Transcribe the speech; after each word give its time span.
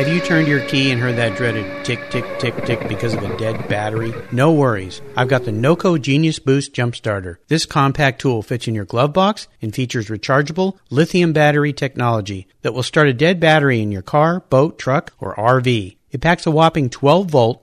Have 0.00 0.08
you 0.08 0.22
turned 0.22 0.48
your 0.48 0.66
key 0.66 0.90
and 0.90 0.98
heard 0.98 1.16
that 1.16 1.36
dreaded 1.36 1.84
tick, 1.84 2.08
tick, 2.08 2.24
tick, 2.38 2.64
tick 2.64 2.88
because 2.88 3.12
of 3.12 3.22
a 3.22 3.36
dead 3.36 3.68
battery? 3.68 4.14
No 4.32 4.50
worries. 4.50 5.02
I've 5.14 5.28
got 5.28 5.44
the 5.44 5.50
NOCO 5.50 6.00
Genius 6.00 6.38
Boost 6.38 6.72
Jump 6.72 6.96
Starter. 6.96 7.38
This 7.48 7.66
compact 7.66 8.18
tool 8.18 8.40
fits 8.40 8.66
in 8.66 8.74
your 8.74 8.86
glove 8.86 9.12
box 9.12 9.46
and 9.60 9.74
features 9.74 10.08
rechargeable 10.08 10.78
lithium 10.88 11.34
battery 11.34 11.74
technology 11.74 12.46
that 12.62 12.72
will 12.72 12.82
start 12.82 13.08
a 13.08 13.12
dead 13.12 13.40
battery 13.40 13.82
in 13.82 13.92
your 13.92 14.00
car, 14.00 14.40
boat, 14.48 14.78
truck, 14.78 15.12
or 15.18 15.34
RV. 15.34 15.98
It 16.10 16.22
packs 16.22 16.46
a 16.46 16.50
whopping 16.50 16.88
12 16.88 17.30
volt, 17.30 17.62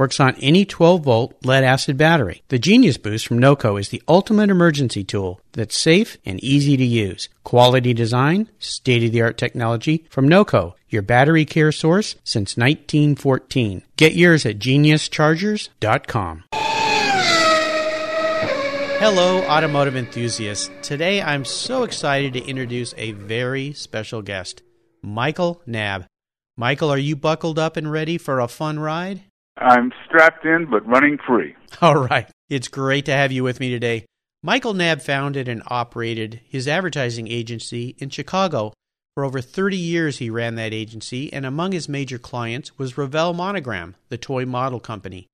Works 0.00 0.18
on 0.18 0.34
any 0.36 0.64
12 0.64 1.04
volt 1.04 1.34
lead 1.44 1.62
acid 1.62 1.98
battery. 1.98 2.42
The 2.48 2.58
Genius 2.58 2.96
Boost 2.96 3.26
from 3.26 3.38
NOCO 3.38 3.78
is 3.78 3.90
the 3.90 4.02
ultimate 4.08 4.48
emergency 4.48 5.04
tool 5.04 5.42
that's 5.52 5.76
safe 5.76 6.16
and 6.24 6.42
easy 6.42 6.78
to 6.78 6.84
use. 6.84 7.28
Quality 7.44 7.92
design, 7.92 8.48
state 8.58 9.04
of 9.04 9.12
the 9.12 9.20
art 9.20 9.36
technology 9.36 10.06
from 10.08 10.26
NOCO, 10.26 10.74
your 10.88 11.02
battery 11.02 11.44
care 11.44 11.70
source 11.70 12.16
since 12.24 12.56
1914. 12.56 13.82
Get 13.98 14.14
yours 14.14 14.46
at 14.46 14.58
geniuschargers.com. 14.58 16.44
Hello, 19.00 19.42
automotive 19.42 19.96
enthusiasts. 19.96 20.70
Today 20.80 21.20
I'm 21.20 21.44
so 21.44 21.82
excited 21.82 22.32
to 22.32 22.46
introduce 22.46 22.94
a 22.96 23.12
very 23.12 23.74
special 23.74 24.22
guest, 24.22 24.62
Michael 25.02 25.60
Knab. 25.68 26.06
Michael, 26.56 26.90
are 26.90 26.96
you 26.96 27.16
buckled 27.16 27.58
up 27.58 27.76
and 27.76 27.92
ready 27.92 28.16
for 28.16 28.40
a 28.40 28.48
fun 28.48 28.78
ride? 28.78 29.24
I'm 29.60 29.92
strapped 30.06 30.44
in 30.44 30.66
but 30.70 30.86
running 30.86 31.18
free. 31.26 31.54
All 31.82 31.96
right. 31.96 32.28
It's 32.48 32.68
great 32.68 33.04
to 33.06 33.12
have 33.12 33.30
you 33.30 33.44
with 33.44 33.60
me 33.60 33.70
today. 33.70 34.06
Michael 34.42 34.72
Knab 34.72 35.02
founded 35.02 35.48
and 35.48 35.62
operated 35.66 36.40
his 36.48 36.66
advertising 36.66 37.28
agency 37.28 37.94
in 37.98 38.08
Chicago. 38.08 38.72
For 39.14 39.24
over 39.24 39.40
30 39.42 39.76
years, 39.76 40.18
he 40.18 40.30
ran 40.30 40.54
that 40.54 40.72
agency, 40.72 41.30
and 41.32 41.44
among 41.44 41.72
his 41.72 41.88
major 41.88 42.18
clients 42.18 42.78
was 42.78 42.96
Revell 42.96 43.34
Monogram, 43.34 43.96
the 44.08 44.16
toy 44.16 44.46
model 44.46 44.80
company. 44.80 45.26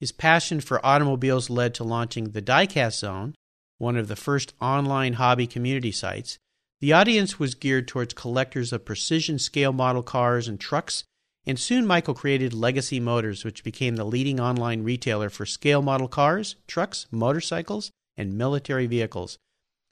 His 0.00 0.12
passion 0.12 0.60
for 0.60 0.84
automobiles 0.86 1.50
led 1.50 1.74
to 1.74 1.84
launching 1.84 2.30
the 2.30 2.40
Diecast 2.40 3.00
Zone, 3.00 3.34
one 3.76 3.96
of 3.96 4.08
the 4.08 4.16
first 4.16 4.54
online 4.60 5.14
hobby 5.14 5.46
community 5.46 5.92
sites. 5.92 6.38
The 6.80 6.92
audience 6.92 7.38
was 7.38 7.54
geared 7.54 7.88
towards 7.88 8.14
collectors 8.14 8.72
of 8.72 8.84
precision 8.84 9.38
scale 9.38 9.72
model 9.72 10.02
cars 10.02 10.48
and 10.48 10.58
trucks, 10.58 11.04
and 11.48 11.58
soon 11.58 11.86
Michael 11.86 12.12
created 12.12 12.52
Legacy 12.52 13.00
Motors, 13.00 13.42
which 13.42 13.64
became 13.64 13.96
the 13.96 14.04
leading 14.04 14.38
online 14.38 14.84
retailer 14.84 15.30
for 15.30 15.46
scale 15.46 15.80
model 15.80 16.06
cars, 16.06 16.56
trucks, 16.66 17.06
motorcycles, 17.10 17.90
and 18.18 18.36
military 18.36 18.86
vehicles. 18.86 19.38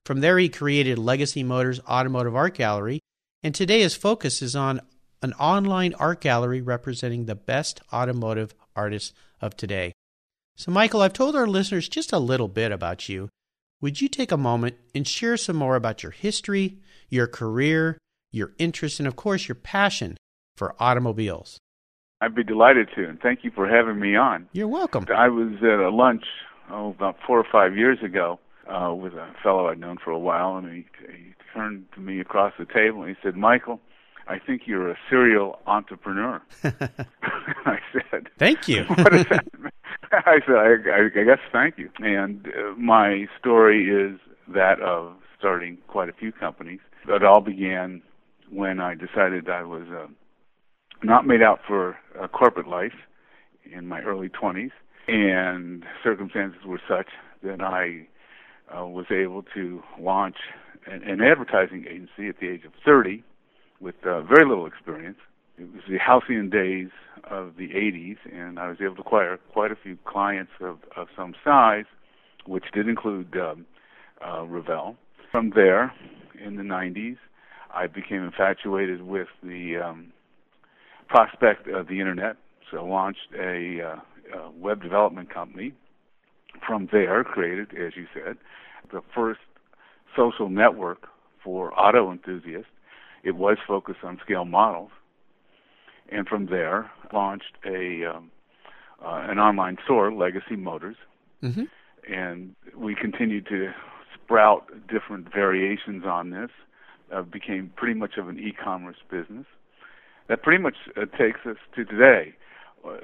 From 0.04 0.20
there, 0.20 0.38
he 0.38 0.50
created 0.50 0.98
Legacy 0.98 1.42
Motors 1.42 1.80
Automotive 1.88 2.36
Art 2.36 2.54
Gallery, 2.54 3.00
and 3.42 3.54
today 3.54 3.80
his 3.80 3.94
focus 3.94 4.42
is 4.42 4.54
on 4.54 4.82
an 5.22 5.32
online 5.34 5.94
art 5.94 6.20
gallery 6.20 6.60
representing 6.60 7.24
the 7.24 7.34
best 7.34 7.80
automotive 7.90 8.54
artists 8.76 9.14
of 9.40 9.56
today. 9.56 9.94
So, 10.56 10.70
Michael, 10.70 11.00
I've 11.00 11.14
told 11.14 11.34
our 11.34 11.46
listeners 11.46 11.88
just 11.88 12.12
a 12.12 12.18
little 12.18 12.48
bit 12.48 12.70
about 12.70 13.08
you. 13.08 13.30
Would 13.80 14.02
you 14.02 14.08
take 14.08 14.30
a 14.30 14.36
moment 14.36 14.76
and 14.94 15.08
share 15.08 15.38
some 15.38 15.56
more 15.56 15.76
about 15.76 16.02
your 16.02 16.12
history, 16.12 16.80
your 17.08 17.26
career, 17.26 17.96
your 18.30 18.52
interests, 18.58 19.00
and 19.00 19.06
of 19.08 19.16
course, 19.16 19.48
your 19.48 19.54
passion 19.54 20.18
for 20.56 20.74
automobiles? 20.80 21.58
I'd 22.20 22.34
be 22.34 22.44
delighted 22.44 22.88
to, 22.96 23.08
and 23.08 23.20
thank 23.20 23.44
you 23.44 23.50
for 23.50 23.68
having 23.68 24.00
me 24.00 24.16
on. 24.16 24.48
You're 24.52 24.68
welcome. 24.68 25.06
I 25.14 25.28
was 25.28 25.54
at 25.62 25.80
a 25.80 25.90
lunch 25.90 26.24
oh, 26.70 26.90
about 26.90 27.16
four 27.26 27.38
or 27.38 27.46
five 27.50 27.76
years 27.76 27.98
ago 28.02 28.40
uh, 28.68 28.94
with 28.94 29.12
a 29.14 29.32
fellow 29.42 29.68
I'd 29.68 29.78
known 29.78 29.98
for 30.02 30.10
a 30.10 30.18
while, 30.18 30.56
and 30.56 30.72
he, 30.72 30.86
he 31.12 31.34
turned 31.54 31.86
to 31.94 32.00
me 32.00 32.20
across 32.20 32.52
the 32.58 32.64
table 32.64 33.02
and 33.02 33.10
he 33.10 33.16
said, 33.22 33.36
"Michael, 33.36 33.80
I 34.26 34.38
think 34.38 34.62
you're 34.66 34.90
a 34.90 34.96
serial 35.10 35.58
entrepreneur." 35.66 36.42
I 36.64 37.78
said, 37.92 38.28
"Thank 38.38 38.66
you." 38.66 38.84
what 38.88 39.12
does 39.12 39.26
that 39.30 39.46
mean? 39.58 39.70
I 40.12 40.40
said, 40.46 40.56
I, 40.56 40.74
I, 40.90 41.20
I 41.20 41.24
guess 41.24 41.38
thank 41.52 41.78
you. 41.78 41.90
And 41.98 42.46
uh, 42.46 42.74
my 42.76 43.26
story 43.38 43.88
is 43.90 44.18
that 44.54 44.80
of 44.80 45.14
starting 45.38 45.78
quite 45.88 46.08
a 46.08 46.12
few 46.12 46.32
companies. 46.32 46.80
It 47.08 47.24
all 47.24 47.40
began 47.40 48.02
when 48.50 48.80
I 48.80 48.94
decided 48.94 49.48
I 49.48 49.62
was 49.62 49.86
uh, 49.90 50.06
not 51.02 51.26
made 51.26 51.42
out 51.42 51.60
for 51.66 51.96
uh, 52.20 52.28
corporate 52.28 52.68
life 52.68 52.94
in 53.70 53.86
my 53.86 54.00
early 54.02 54.28
20s 54.28 54.70
and 55.08 55.84
circumstances 56.02 56.60
were 56.66 56.80
such 56.88 57.08
that 57.42 57.60
I 57.60 58.06
uh, 58.76 58.86
was 58.86 59.06
able 59.10 59.44
to 59.54 59.82
launch 60.00 60.36
an, 60.86 61.02
an 61.02 61.20
advertising 61.20 61.84
agency 61.88 62.28
at 62.28 62.40
the 62.40 62.48
age 62.48 62.64
of 62.64 62.72
30 62.84 63.22
with 63.80 63.94
uh, 64.04 64.22
very 64.22 64.46
little 64.48 64.66
experience. 64.66 65.18
It 65.58 65.72
was 65.72 65.82
the 65.88 65.98
halcyon 65.98 66.50
days 66.50 66.88
of 67.30 67.56
the 67.56 67.68
80s, 67.68 68.16
and 68.32 68.58
I 68.58 68.68
was 68.68 68.78
able 68.82 68.96
to 68.96 69.00
acquire 69.00 69.38
quite 69.52 69.70
a 69.70 69.76
few 69.76 69.96
clients 70.04 70.52
of, 70.60 70.78
of 70.96 71.08
some 71.16 71.34
size, 71.44 71.84
which 72.46 72.64
did 72.74 72.88
include 72.88 73.34
um, 73.36 73.66
uh, 74.26 74.42
Revell. 74.42 74.96
From 75.32 75.52
there, 75.54 75.92
in 76.44 76.56
the 76.56 76.62
90s, 76.62 77.16
I 77.74 77.86
became 77.86 78.22
infatuated 78.22 79.02
with 79.02 79.28
the 79.42 79.76
um, 79.76 80.12
prospect 81.08 81.68
of 81.68 81.88
the 81.88 82.00
internet, 82.00 82.36
so 82.70 82.84
launched 82.84 83.28
a 83.38 83.80
uh, 83.80 84.36
uh, 84.36 84.50
web 84.56 84.82
development 84.82 85.32
company. 85.32 85.72
From 86.66 86.88
there, 86.90 87.22
created, 87.22 87.68
as 87.72 87.92
you 87.96 88.06
said, 88.14 88.38
the 88.90 89.02
first 89.14 89.40
social 90.16 90.48
network 90.48 91.08
for 91.44 91.78
auto 91.78 92.10
enthusiasts. 92.10 92.70
It 93.22 93.36
was 93.36 93.58
focused 93.66 94.00
on 94.02 94.18
scale 94.24 94.44
models, 94.44 94.90
and 96.10 96.26
from 96.26 96.46
there, 96.46 96.90
launched 97.12 97.56
a 97.64 98.04
um, 98.04 98.30
uh, 99.04 99.26
an 99.28 99.38
online 99.38 99.76
store, 99.84 100.12
Legacy 100.12 100.56
Motors, 100.56 100.96
mm-hmm. 101.42 101.64
and 102.10 102.54
we 102.74 102.94
continued 102.94 103.46
to 103.48 103.70
sprout 104.14 104.66
different 104.88 105.32
variations 105.32 106.04
on 106.04 106.30
this. 106.30 106.50
Uh, 107.12 107.22
became 107.22 107.70
pretty 107.76 107.94
much 107.94 108.16
of 108.16 108.28
an 108.28 108.36
e-commerce 108.36 108.96
business. 109.08 109.46
That 110.28 110.42
pretty 110.42 110.62
much 110.62 110.74
uh, 110.96 111.04
takes 111.16 111.40
us 111.46 111.56
to 111.74 111.84
today 111.84 112.34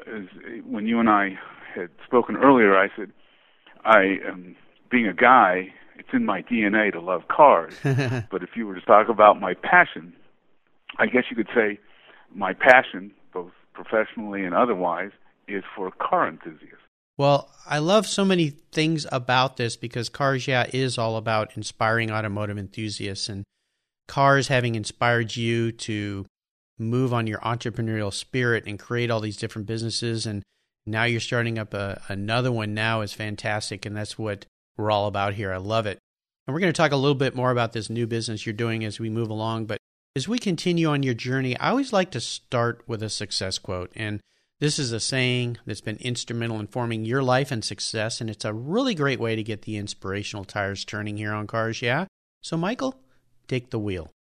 is 0.07 0.29
when 0.65 0.87
you 0.87 1.01
and 1.01 1.09
I 1.09 1.39
had 1.75 1.91
spoken 2.07 2.37
earlier, 2.37 2.77
I 2.77 2.89
said, 2.97 3.13
I 3.85 4.19
am 4.27 4.57
being 4.91 5.07
a 5.07 5.15
guy. 5.15 5.73
It's 5.99 6.09
in 6.13 6.25
my 6.25 6.43
DNA 6.43 6.93
to 6.93 7.01
love 7.01 7.29
cars. 7.29 7.75
but 7.83 8.43
if 8.43 8.51
you 8.57 8.67
were 8.67 8.75
to 8.75 8.81
talk 8.81 9.09
about 9.09 9.41
my 9.41 9.55
passion, 9.55 10.13
I 10.99 11.07
guess 11.07 11.25
you 11.31 11.37
could 11.37 11.49
say 11.55 11.79
my 12.35 12.53
passion, 12.53 13.13
both 13.33 13.53
professionally 13.73 14.45
and 14.45 14.55
otherwise, 14.55 15.11
is 15.49 15.65
for 15.75 15.91
car 15.91 16.29
enthusiasts. 16.29 16.79
Well, 17.19 17.51
I 17.67 17.79
love 17.79 18.07
so 18.07 18.25
many 18.25 18.51
things 18.73 19.07
about 19.13 19.57
this 19.57 19.77
because 19.77 20.09
Cars 20.09 20.49
Yeah 20.49 20.67
is 20.73 20.97
all 20.97 21.17
about 21.17 21.57
inspiring 21.57 22.11
automotive 22.11 22.59
enthusiasts 22.59 23.29
and 23.29 23.45
cars 24.09 24.49
having 24.49 24.75
inspired 24.75 25.37
you 25.37 25.73
to 25.73 26.27
move 26.83 27.15
on 27.15 27.27
your 27.27 27.39
entrepreneurial 27.41 28.13
spirit 28.13 28.65
and 28.67 28.79
create 28.79 29.11
all 29.11 29.21
these 29.21 29.37
different 29.37 29.67
businesses. 29.67 30.27
And 30.27 30.43
now 30.87 31.05
you're 31.05 31.21
starting 31.21 31.59
up 31.59 31.75
a, 31.75 32.03
another 32.09 32.53
one 32.53 32.75
now 32.75 33.01
is 33.01 33.13
fantastic. 33.13 33.87
And 33.87 33.97
that's 33.97 34.19
what 34.19 34.47
we're 34.77 34.91
all 34.91 35.07
about 35.07 35.35
here. 35.35 35.53
I 35.53 35.59
love 35.59 35.87
it. 35.87 35.99
And 36.47 36.55
we're 36.55 36.61
going 36.61 36.73
to 36.73 36.77
talk 36.77 36.93
a 36.93 36.97
little 36.97 37.15
bit 37.15 37.37
more 37.37 37.51
about 37.51 37.73
this 37.73 37.89
new 37.89 38.07
business 38.07 38.45
you're 38.45 38.53
doing 38.53 38.85
as 38.85 38.99
we 38.99 39.09
move 39.09 39.31
along. 39.31 39.67
But 39.67 39.79
as 40.15 40.29
we 40.29 40.39
continue 40.39 40.89
on 40.89 41.03
your 41.03 41.15
journey 41.15 41.59
i 41.59 41.71
always 41.71 41.91
like 41.91 42.11
to 42.11 42.21
start 42.21 42.83
with 42.87 43.03
a 43.03 43.09
success 43.09 43.59
quote. 43.59 43.91
And 43.97 44.21
This 44.61 44.79
is 44.79 44.93
a 44.93 45.01
saying 45.01 45.59
that's 45.67 45.81
been 45.81 45.97
instrumental 45.97 46.61
in 46.61 46.69
forming 46.69 47.05
your 47.05 47.23
life 47.23 47.51
and 47.51 47.65
success, 47.65 48.21
and 48.21 48.31
it's 48.31 48.45
a 48.45 48.53
really 48.53 48.95
great 48.95 49.19
way 49.19 49.35
to 49.35 49.43
get 49.43 49.63
the 49.63 49.77
inspirational 49.77 50.45
tires 50.45 50.85
turning 50.85 51.17
here 51.17 51.33
on 51.33 51.49
cars, 51.49 51.83
yeah? 51.83 52.07
So, 52.43 52.57
Michael, 52.57 53.01
take 53.49 53.71
the 53.71 53.79
wheel. 53.81 54.11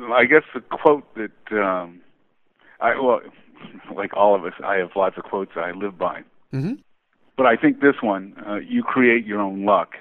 I 0.00 0.24
guess 0.24 0.42
the 0.54 0.60
quote 0.60 1.04
that, 1.14 1.62
um, 1.62 2.00
I 2.80 2.98
well, 3.00 3.20
like 3.94 4.16
all 4.16 4.34
of 4.34 4.44
us, 4.44 4.54
I 4.64 4.76
have 4.76 4.90
lots 4.96 5.16
of 5.18 5.24
quotes 5.24 5.52
I 5.56 5.72
live 5.72 5.98
by. 5.98 6.22
Mm-hmm. 6.52 6.74
But 7.36 7.46
I 7.46 7.56
think 7.56 7.80
this 7.80 7.96
one, 8.02 8.34
uh, 8.46 8.56
"You 8.56 8.82
create 8.82 9.26
your 9.26 9.40
own 9.40 9.64
luck," 9.64 9.94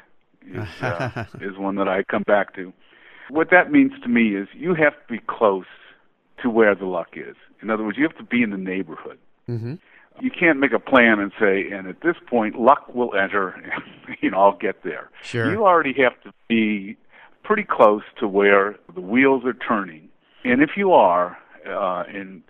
is 0.46 0.68
uh, 0.82 1.26
is 1.42 1.58
one 1.58 1.76
that 1.76 1.88
I 1.88 2.04
come 2.04 2.24
back 2.24 2.56
to. 2.56 2.74
What 3.30 3.50
that 3.52 3.72
means 3.72 3.94
to 4.04 4.10
me 4.10 4.36
is 4.36 4.48
you 4.54 4.74
have 4.74 4.94
to 4.94 5.14
be 5.14 5.20
close 5.28 5.66
to 6.42 6.50
where 6.50 6.76
the 6.76 6.86
luck 6.86 7.10
is. 7.16 7.36
In 7.62 7.70
other 7.70 7.84
words, 7.84 7.98
you 7.98 8.04
have 8.04 8.18
to 8.18 8.24
be 8.24 8.42
in 8.44 8.50
the 8.50 8.58
neighborhood. 8.58 9.18
Mm-hmm. 9.48 9.76
You 10.20 10.30
can't 10.30 10.60
make 10.60 10.74
a 10.74 10.80
plan 10.80 11.20
and 11.20 11.32
say, 11.40 11.70
and 11.72 11.88
at 11.88 12.02
this 12.02 12.16
point, 12.28 12.60
luck 12.60 12.94
will 12.94 13.16
enter. 13.16 13.50
and 13.50 13.72
you 14.22 14.32
know, 14.32 14.40
I'll 14.40 14.58
get 14.58 14.84
there. 14.84 15.10
Sure. 15.24 15.50
You 15.50 15.66
already 15.66 15.94
have 16.02 16.22
to 16.24 16.34
be 16.50 16.98
pretty 17.52 17.68
close 17.70 18.04
to 18.18 18.30
where 18.30 18.78
the 18.96 19.02
wheels 19.02 19.44
are 19.44 19.54
turning. 19.68 20.08
And 20.46 20.62
if 20.62 20.72
you 20.78 20.94
are, 20.94 21.38
uh, 21.68 22.04
and 22.08 22.44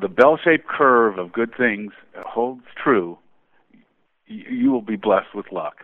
the 0.00 0.06
bell-shaped 0.06 0.68
curve 0.68 1.18
of 1.18 1.32
good 1.32 1.50
things 1.56 1.92
holds 2.24 2.62
true, 2.80 3.18
you 4.28 4.70
will 4.70 4.80
be 4.80 4.94
blessed 4.94 5.34
with 5.34 5.46
luck 5.50 5.78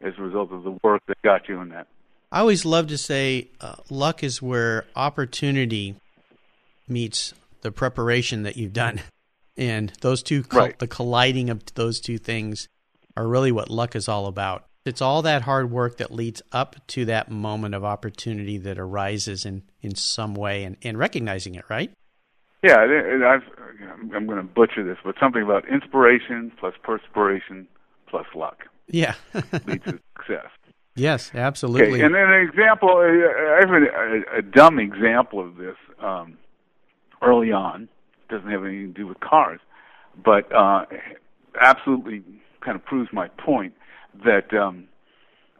as 0.00 0.12
a 0.18 0.22
result 0.22 0.52
of 0.52 0.62
the 0.62 0.78
work 0.84 1.02
that 1.08 1.20
got 1.22 1.48
you 1.48 1.60
in 1.60 1.70
that. 1.70 1.88
I 2.30 2.38
always 2.38 2.64
love 2.64 2.86
to 2.88 2.98
say 2.98 3.48
uh, 3.60 3.74
luck 3.90 4.22
is 4.22 4.40
where 4.40 4.84
opportunity 4.94 5.96
meets 6.86 7.34
the 7.62 7.72
preparation 7.72 8.44
that 8.44 8.56
you've 8.56 8.72
done. 8.72 9.00
And 9.58 9.90
those 10.00 10.22
two, 10.22 10.44
Right. 10.52 10.78
the 10.78 10.86
colliding 10.86 11.50
of 11.50 11.64
those 11.74 11.98
two 11.98 12.18
things 12.18 12.68
are 13.16 13.26
really 13.26 13.50
what 13.50 13.68
luck 13.68 13.96
is 13.96 14.06
all 14.06 14.26
about. 14.26 14.66
It's 14.86 15.02
all 15.02 15.22
that 15.22 15.42
hard 15.42 15.70
work 15.70 15.96
that 15.98 16.12
leads 16.12 16.42
up 16.52 16.76
to 16.88 17.04
that 17.06 17.30
moment 17.30 17.74
of 17.74 17.84
opportunity 17.84 18.58
that 18.58 18.78
arises 18.78 19.44
in, 19.44 19.62
in 19.82 19.94
some 19.94 20.34
way 20.34 20.64
and, 20.64 20.76
and 20.82 20.96
recognizing 20.98 21.54
it, 21.56 21.64
right? 21.68 21.90
Yeah, 22.62 22.84
it- 22.84 22.90
it- 22.90 23.22
I've, 23.22 23.42
I'm 24.14 24.26
going 24.26 24.38
to 24.38 24.42
butcher 24.44 24.84
this, 24.84 24.98
but 25.04 25.14
something 25.20 25.42
about 25.42 25.68
inspiration 25.68 26.52
plus 26.58 26.74
perspiration 26.82 27.66
plus 28.08 28.26
luck 28.34 28.64
Yeah. 28.88 29.14
leads 29.66 29.84
to 29.84 29.98
success. 30.16 30.46
yes, 30.94 31.30
absolutely. 31.34 31.94
Okay, 31.94 32.02
and 32.04 32.14
then 32.14 32.30
an 32.30 32.40
example, 32.48 32.88
I 32.90 33.58
have 33.60 33.70
a, 33.70 34.36
a, 34.36 34.38
a 34.38 34.42
dumb 34.42 34.78
example 34.78 35.40
of 35.40 35.56
this 35.56 35.76
um, 36.00 36.38
early 37.22 37.52
on. 37.52 37.88
Doesn't 38.28 38.50
have 38.50 38.64
anything 38.64 38.94
to 38.94 39.00
do 39.00 39.06
with 39.06 39.20
cars, 39.20 39.60
but 40.24 40.50
uh, 40.52 40.86
absolutely 41.60 42.22
kind 42.60 42.74
of 42.76 42.84
proves 42.84 43.12
my 43.12 43.28
point 43.28 43.72
that 44.24 44.56
um, 44.56 44.88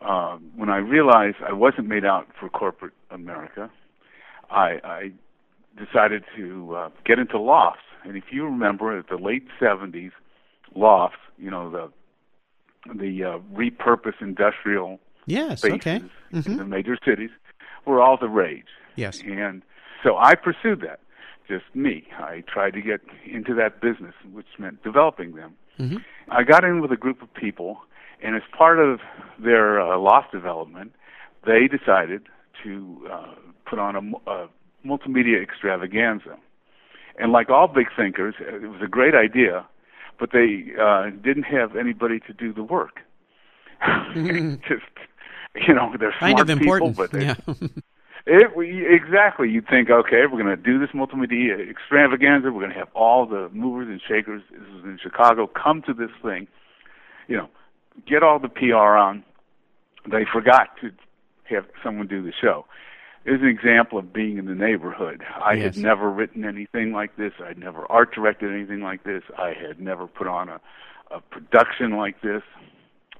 uh, 0.04 0.36
when 0.54 0.68
I 0.68 0.78
realized 0.78 1.36
I 1.46 1.52
wasn't 1.52 1.88
made 1.88 2.04
out 2.04 2.26
for 2.38 2.48
corporate 2.48 2.94
America, 3.10 3.70
I, 4.50 4.80
I 4.84 5.12
decided 5.76 6.24
to 6.36 6.74
uh, 6.74 6.90
get 7.04 7.18
into 7.18 7.38
lofts. 7.38 7.80
And 8.04 8.16
if 8.16 8.24
you 8.30 8.44
remember, 8.44 8.96
at 8.98 9.08
the 9.08 9.16
late 9.16 9.46
'70s, 9.60 10.12
lofts, 10.74 11.16
you 11.38 11.50
know 11.50 11.70
the 11.70 11.90
the 12.94 13.24
uh, 13.24 13.38
repurposed 13.52 14.20
industrial 14.20 15.00
yes, 15.26 15.60
spaces 15.60 15.80
okay. 15.80 15.96
in 16.32 16.42
hmm 16.42 16.56
the 16.56 16.64
major 16.64 16.96
cities 17.04 17.30
were 17.84 18.00
all 18.00 18.16
the 18.20 18.28
rage. 18.28 18.66
Yes. 18.96 19.20
And 19.22 19.62
so 20.02 20.16
I 20.16 20.34
pursued 20.34 20.80
that. 20.82 21.00
Just 21.48 21.64
me. 21.74 22.08
I 22.18 22.42
tried 22.52 22.72
to 22.72 22.82
get 22.82 23.00
into 23.24 23.54
that 23.54 23.80
business, 23.80 24.14
which 24.32 24.46
meant 24.58 24.82
developing 24.82 25.34
them. 25.34 25.54
hmm 25.76 25.96
I 26.28 26.42
got 26.42 26.64
in 26.64 26.80
with 26.80 26.90
a 26.90 26.96
group 26.96 27.22
of 27.22 27.32
people, 27.34 27.78
and 28.22 28.36
as 28.36 28.42
part 28.56 28.78
of 28.78 29.00
their 29.42 29.80
uh, 29.80 29.98
loft 29.98 30.32
development, 30.32 30.92
they 31.46 31.68
decided 31.68 32.22
to 32.62 33.08
uh, 33.12 33.34
put 33.68 33.78
on 33.78 33.96
a, 33.96 34.30
a 34.30 34.48
multimedia 34.84 35.42
extravaganza. 35.42 36.36
And 37.18 37.32
like 37.32 37.50
all 37.50 37.68
big 37.68 37.86
thinkers, 37.96 38.34
it 38.40 38.68
was 38.68 38.80
a 38.82 38.88
great 38.88 39.14
idea, 39.14 39.66
but 40.18 40.30
they 40.32 40.72
uh, 40.80 41.10
didn't 41.22 41.44
have 41.44 41.76
anybody 41.76 42.20
to 42.20 42.32
do 42.32 42.52
the 42.52 42.62
work. 42.62 43.00
Just, 44.14 44.84
you 45.54 45.74
know, 45.74 45.94
they're 45.98 46.12
Kind 46.18 46.38
smart 46.38 46.58
people, 46.58 46.90
but 46.90 47.12
they, 47.12 47.26
yeah. 47.26 47.34
it, 48.26 48.56
we, 48.56 48.86
exactly. 48.86 49.48
You'd 49.50 49.68
think, 49.68 49.90
okay, 49.90 50.22
we're 50.30 50.42
going 50.42 50.46
to 50.46 50.56
do 50.56 50.78
this 50.78 50.90
multimedia 50.90 51.70
extravaganza. 51.70 52.50
We're 52.52 52.60
going 52.60 52.72
to 52.72 52.78
have 52.78 52.92
all 52.94 53.26
the 53.26 53.48
movers 53.50 53.88
and 53.88 54.00
shakers. 54.06 54.42
This 54.50 54.60
is 54.60 54.84
in 54.84 54.98
Chicago. 55.02 55.46
Come 55.46 55.82
to 55.82 55.94
this 55.94 56.10
thing. 56.22 56.48
You 57.28 57.36
know, 57.38 57.48
get 58.06 58.22
all 58.22 58.38
the 58.38 58.48
PR 58.48 58.74
on. 58.96 59.24
They 60.10 60.24
forgot 60.30 60.76
to 60.80 60.92
have 61.54 61.66
someone 61.82 62.06
do 62.06 62.22
the 62.22 62.32
show. 62.32 62.66
Here's 63.24 63.40
an 63.40 63.48
example 63.48 63.98
of 63.98 64.12
being 64.12 64.38
in 64.38 64.46
the 64.46 64.54
neighborhood. 64.54 65.24
I 65.42 65.54
Yes. 65.54 65.74
had 65.74 65.82
never 65.82 66.08
written 66.10 66.44
anything 66.44 66.92
like 66.92 67.16
this. 67.16 67.32
I'd 67.44 67.58
never 67.58 67.84
art 67.90 68.14
directed 68.14 68.52
anything 68.52 68.80
like 68.80 69.02
this. 69.02 69.24
I 69.36 69.52
had 69.52 69.80
never 69.80 70.06
put 70.06 70.28
on 70.28 70.48
a, 70.48 70.60
a 71.10 71.20
production 71.20 71.96
like 71.96 72.20
this, 72.20 72.42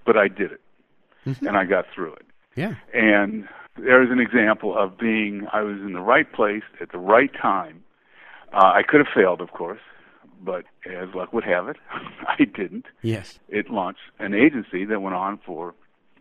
but 0.05 0.17
I 0.17 0.29
did 0.29 0.53
it, 0.53 0.61
Mhm. 1.27 1.49
and 1.49 1.57
I 1.57 1.65
got 1.65 1.87
through 1.93 2.13
it. 2.15 2.27
yeah. 2.55 2.75
And 2.95 3.49
there's 3.77 4.11
an 4.11 4.21
example 4.21 4.77
of 4.79 4.97
being 4.97 5.47
I 5.53 5.61
was 5.63 5.77
in 5.81 5.93
the 5.93 6.01
right 6.01 6.31
place 6.33 6.63
at 6.81 6.91
the 6.93 6.99
right 6.99 7.33
time. 7.35 7.83
Uh, 8.53 8.73
I 8.75 8.83
could 8.85 9.01
have 9.05 9.13
failed, 9.13 9.41
of 9.41 9.51
course, 9.53 9.81
but 10.45 10.65
as 10.85 11.09
luck 11.15 11.33
would 11.33 11.45
have 11.45 11.69
it, 11.69 11.77
I 12.29 12.45
didn't. 12.45 12.87
Yes. 13.03 13.39
It 13.49 13.71
launched 13.71 14.01
an 14.19 14.35
agency 14.35 14.85
that 14.85 15.01
went 15.01 15.15
on 15.17 15.39
for 15.45 15.75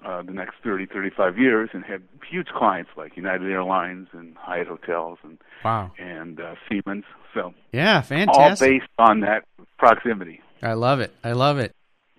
uh, 0.06 0.22
the 0.22 0.32
next 0.34 0.56
30, 0.64 0.86
35 0.86 1.38
years 1.38 1.70
and 1.74 1.84
had 1.84 2.02
huge 2.30 2.48
clients 2.48 2.92
like 2.96 3.18
United 3.18 3.52
Airlines 3.52 4.08
and 4.14 4.36
Hyatt 4.38 4.68
Hotels 4.68 5.18
and 5.24 5.38
Wow. 5.64 5.92
and 5.98 6.40
uh, 6.40 6.56
Siemens. 6.70 7.06
So 7.34 7.54
Yeah, 7.72 8.02
fantastic. 8.02 8.68
all 8.68 8.74
based 8.80 8.92
on 9.00 9.22
that 9.22 9.46
proximity. 9.80 10.42
I 10.62 10.74
love 10.74 11.00
it. 11.00 11.14
I 11.24 11.32
love 11.32 11.58
it. 11.58 11.72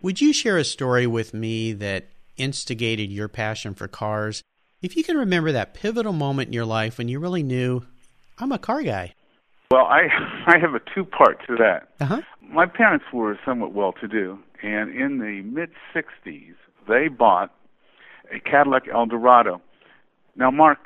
Would 0.03 0.21
you 0.21 0.33
share 0.33 0.59
a 0.59 0.65
story 0.65 1.07
with 1.07 1.33
me 1.33 1.73
that 1.75 2.07
instigated 2.37 3.11
your 3.11 3.29
passion 3.29 3.75
for 3.75 3.89
cars? 3.89 4.43
If 4.83 4.97
you 4.97 5.03
can 5.05 5.17
remember 5.17 5.53
that 5.53 5.73
pivotal 5.75 6.13
moment 6.13 6.49
in 6.49 6.53
your 6.53 6.67
life 6.67 6.99
when 6.99 7.09
you 7.09 7.19
really 7.19 7.43
knew, 7.43 7.83
I'm 8.39 8.53
a 8.53 8.59
car 8.59 8.83
guy. 8.83 9.15
Well, 9.71 9.85
I 9.87 10.09
I 10.47 10.59
have 10.59 10.75
a 10.75 10.81
two 10.95 11.05
part 11.05 11.45
to 11.47 11.57
that. 11.57 11.89
Uh 12.01 12.05
huh. 12.07 12.23
My 12.43 12.67
parents 12.67 13.07
were 13.13 13.39
somewhat 13.45 13.73
well 13.73 13.93
to 14.01 14.07
do, 14.09 14.39
and 14.63 14.95
in 14.95 15.19
the 15.19 15.43
mid 15.43 15.71
60s, 15.95 16.55
they 16.89 17.09
bought 17.09 17.53
a 18.33 18.39
Cadillac 18.41 18.85
Eldorado. 18.93 19.61
Now, 20.37 20.51
Mark, 20.53 20.79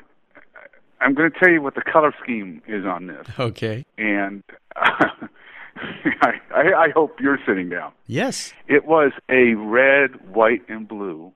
I'm 0.99 1.13
going 1.13 1.31
to 1.31 1.37
tell 1.39 1.49
you 1.49 1.61
what 1.61 1.75
the 1.75 1.81
color 1.83 2.13
scheme 2.23 2.61
is 2.67 2.85
on 2.85 3.07
this, 3.07 3.27
Okay. 3.39 3.85
and 3.97 4.43
I, 4.75 6.33
I, 6.55 6.73
I 6.85 6.89
hope 6.95 7.19
you're 7.19 7.39
sitting 7.45 7.69
down. 7.69 7.91
Yes. 8.07 8.53
It 8.67 8.85
was 8.85 9.11
a 9.29 9.53
red, 9.55 10.11
white, 10.33 10.61
and 10.69 10.87
blue 10.87 11.31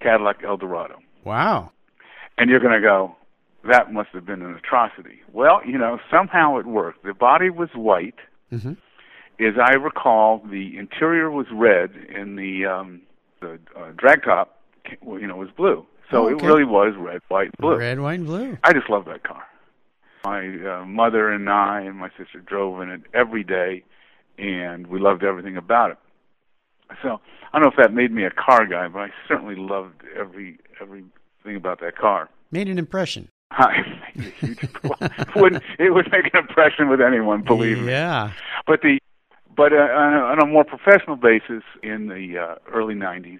Cadillac 0.00 0.42
Eldorado. 0.44 0.98
Wow. 1.24 1.70
And 2.38 2.50
you're 2.50 2.60
going 2.60 2.74
to 2.74 2.80
go, 2.80 3.16
that 3.68 3.92
must 3.92 4.10
have 4.12 4.26
been 4.26 4.42
an 4.42 4.54
atrocity. 4.54 5.20
Well, 5.32 5.60
you 5.66 5.78
know, 5.78 5.98
somehow 6.10 6.58
it 6.58 6.66
worked. 6.66 7.04
The 7.04 7.14
body 7.14 7.50
was 7.50 7.70
white. 7.74 8.16
hmm 8.50 8.72
As 9.40 9.54
I 9.62 9.74
recall, 9.74 10.42
the 10.50 10.76
interior 10.78 11.30
was 11.30 11.46
red, 11.52 11.90
and 12.14 12.38
the 12.38 12.66
um, 12.66 13.02
the 13.40 13.58
uh, 13.76 13.90
drag 13.96 14.22
top, 14.24 14.58
you 15.02 15.26
know, 15.26 15.36
was 15.36 15.48
blue. 15.56 15.86
So 16.10 16.24
Oh, 16.24 16.28
it 16.28 16.42
really 16.42 16.64
was 16.64 16.94
red, 16.98 17.20
white, 17.28 17.50
blue. 17.58 17.76
Red, 17.76 17.98
white, 18.00 18.18
and 18.20 18.26
blue. 18.26 18.58
I 18.62 18.72
just 18.72 18.88
love 18.90 19.06
that 19.06 19.22
car. 19.24 19.42
My 20.24 20.46
uh, 20.80 20.84
mother 20.86 21.30
and 21.30 21.48
I 21.50 21.80
and 21.82 21.96
my 21.96 22.08
sister 22.18 22.40
drove 22.40 22.80
in 22.82 22.90
it 22.90 23.02
every 23.12 23.42
day, 23.44 23.84
and 24.38 24.86
we 24.86 24.98
loved 25.00 25.22
everything 25.24 25.56
about 25.56 25.90
it. 25.92 25.98
So 27.02 27.20
I 27.52 27.58
don't 27.58 27.62
know 27.62 27.70
if 27.70 27.76
that 27.76 27.92
made 27.94 28.12
me 28.12 28.24
a 28.24 28.30
car 28.30 28.66
guy, 28.66 28.88
but 28.88 29.00
I 29.00 29.08
certainly 29.28 29.56
loved 29.56 30.02
every 30.18 30.58
everything 30.80 31.56
about 31.56 31.80
that 31.80 31.96
car. 31.96 32.28
Made 32.50 32.68
an 32.68 32.78
impression. 32.78 33.28
I 33.56 33.82
made 34.16 34.26
a 34.26 34.30
huge 34.30 34.68
wouldn't 35.36 35.62
it 35.78 35.90
would 35.90 36.10
make 36.10 36.32
an 36.32 36.40
impression 36.40 36.88
with 36.88 37.00
anyone, 37.00 37.42
believe 37.42 37.78
me. 37.78 37.90
Yeah. 37.90 38.32
But 38.66 38.82
the 38.82 38.98
but 39.56 39.72
uh, 39.72 39.76
on, 39.76 40.42
a, 40.42 40.46
more 40.46 40.64
professional 40.64 41.16
basis, 41.16 41.62
in 41.82 42.08
the 42.08 42.38
uh, 42.38 42.54
early 42.72 42.94
'90s, 42.94 43.38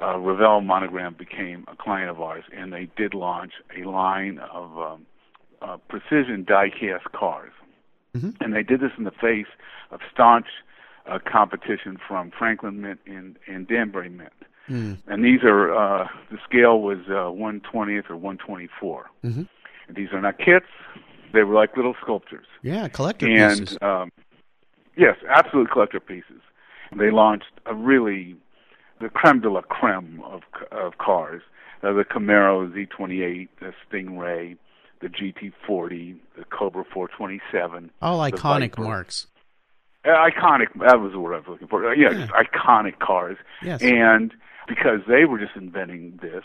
uh, 0.00 0.16
Revell 0.18 0.60
Monogram 0.60 1.14
became 1.18 1.64
a 1.66 1.74
client 1.76 2.08
of 2.08 2.20
ours, 2.20 2.44
and 2.56 2.72
they 2.72 2.88
did 2.96 3.14
launch 3.14 3.52
a 3.76 3.82
line 3.88 4.38
of 4.38 4.78
um, 4.78 5.06
uh, 5.60 5.76
precision 5.88 6.44
die-cast 6.46 7.10
cars, 7.12 7.52
Mhm. 8.16 8.36
and 8.40 8.54
they 8.54 8.62
did 8.62 8.80
this 8.80 8.92
in 8.96 9.04
the 9.04 9.10
face 9.10 9.48
of 9.90 10.00
staunch 10.12 10.46
uh, 11.06 11.18
competition 11.24 11.98
from 12.06 12.30
Franklin 12.30 12.80
Mint 12.80 13.00
and, 13.06 13.36
and 13.46 13.66
Danbury 13.66 14.08
Mint. 14.08 14.32
Hmm. 14.66 14.94
And 15.06 15.24
these 15.24 15.44
are 15.44 15.72
uh, 15.74 16.08
the 16.30 16.38
scale 16.48 16.80
was 16.80 16.98
uh, 17.08 17.30
120th 17.30 18.10
or 18.10 18.16
124. 18.16 19.06
hmm 19.22 19.28
And 19.28 19.48
these 19.94 20.08
are 20.12 20.20
not 20.20 20.38
kits; 20.38 20.66
they 21.32 21.42
were 21.42 21.54
like 21.54 21.76
little 21.76 21.94
sculptures 22.02 22.46
Yeah, 22.62 22.88
collector 22.88 23.26
and 23.28 23.60
pieces. 23.60 23.78
um, 23.82 24.10
yes, 24.96 25.16
absolute 25.28 25.70
collector 25.70 26.00
pieces. 26.00 26.40
They 26.96 27.10
launched 27.10 27.50
a 27.66 27.74
really 27.74 28.36
the 29.00 29.08
creme 29.08 29.40
de 29.40 29.50
la 29.50 29.62
creme 29.62 30.22
of 30.24 30.42
of 30.70 30.98
cars. 30.98 31.42
Uh, 31.82 31.92
the 31.92 32.04
Camaro 32.04 32.66
Z28, 32.72 33.48
the 33.60 33.72
Stingray, 33.86 34.56
the 35.00 35.08
GT40, 35.08 36.16
the 36.38 36.44
Cobra 36.44 36.84
427. 36.92 37.90
All 38.00 38.18
iconic 38.18 38.78
marks. 38.78 39.26
Uh, 40.04 40.08
iconic. 40.08 40.68
That 40.80 41.00
was 41.00 41.12
the 41.12 41.20
word 41.20 41.34
I 41.34 41.38
was 41.38 41.46
looking 41.48 41.68
for. 41.68 41.84
Uh, 41.90 41.94
yeah, 41.94 42.10
Yeah. 42.12 42.26
iconic 42.28 42.98
cars. 42.98 43.36
Yes. 43.62 43.82
And 43.82 44.32
because 44.66 45.00
they 45.06 45.26
were 45.26 45.38
just 45.38 45.54
inventing 45.54 46.18
this, 46.22 46.44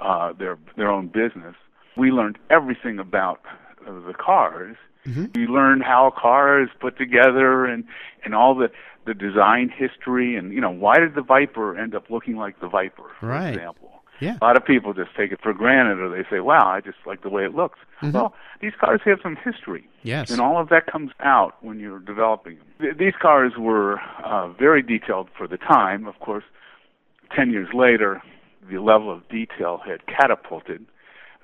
uh, 0.00 0.32
their 0.32 0.58
their 0.76 0.90
own 0.90 1.06
business, 1.08 1.54
we 1.96 2.10
learned 2.10 2.38
everything 2.50 2.98
about 2.98 3.40
uh, 3.86 3.92
the 4.06 4.14
cars. 4.14 4.76
Mm-hmm. 5.06 5.26
We 5.34 5.46
learned 5.46 5.82
how 5.84 6.08
a 6.08 6.10
car 6.20 6.60
is 6.62 6.68
put 6.80 6.98
together 6.98 7.64
and 7.64 7.84
and 8.24 8.34
all 8.34 8.54
the 8.54 8.70
the 9.06 9.14
design 9.14 9.68
history 9.68 10.34
and 10.36 10.52
you 10.52 10.60
know 10.60 10.70
why 10.70 10.98
did 10.98 11.14
the 11.14 11.22
Viper 11.22 11.78
end 11.78 11.94
up 11.94 12.10
looking 12.10 12.36
like 12.36 12.58
the 12.60 12.68
Viper, 12.68 13.04
for 13.20 13.26
Right. 13.28 13.54
example. 13.54 13.92
Yeah. 14.18 14.38
A 14.40 14.44
lot 14.44 14.56
of 14.56 14.64
people 14.64 14.94
just 14.94 15.14
take 15.14 15.30
it 15.30 15.40
for 15.42 15.52
granted, 15.52 15.98
or 16.00 16.08
they 16.08 16.24
say, 16.30 16.40
"Wow, 16.40 16.66
I 16.66 16.80
just 16.80 16.96
like 17.04 17.20
the 17.22 17.28
way 17.28 17.44
it 17.44 17.54
looks." 17.54 17.78
Mhm. 18.02 18.14
Well, 18.14 18.34
these 18.60 18.72
cars 18.80 19.02
have 19.04 19.20
some 19.22 19.36
history. 19.36 19.86
Yes. 20.02 20.30
And 20.30 20.40
all 20.40 20.56
of 20.58 20.70
that 20.70 20.86
comes 20.86 21.12
out 21.20 21.56
when 21.60 21.78
you're 21.78 21.98
developing 22.00 22.56
them. 22.56 22.66
Th- 22.80 22.96
These 22.96 23.14
cars 23.20 23.52
were 23.58 24.00
uh, 24.24 24.48
very 24.48 24.80
detailed 24.82 25.28
for 25.36 25.46
the 25.46 25.58
time. 25.58 26.06
Of 26.06 26.18
course, 26.20 26.44
10 27.36 27.50
years 27.50 27.68
later, 27.74 28.22
the 28.70 28.78
level 28.78 29.10
of 29.12 29.28
detail 29.28 29.82
had 29.86 30.06
catapulted. 30.06 30.86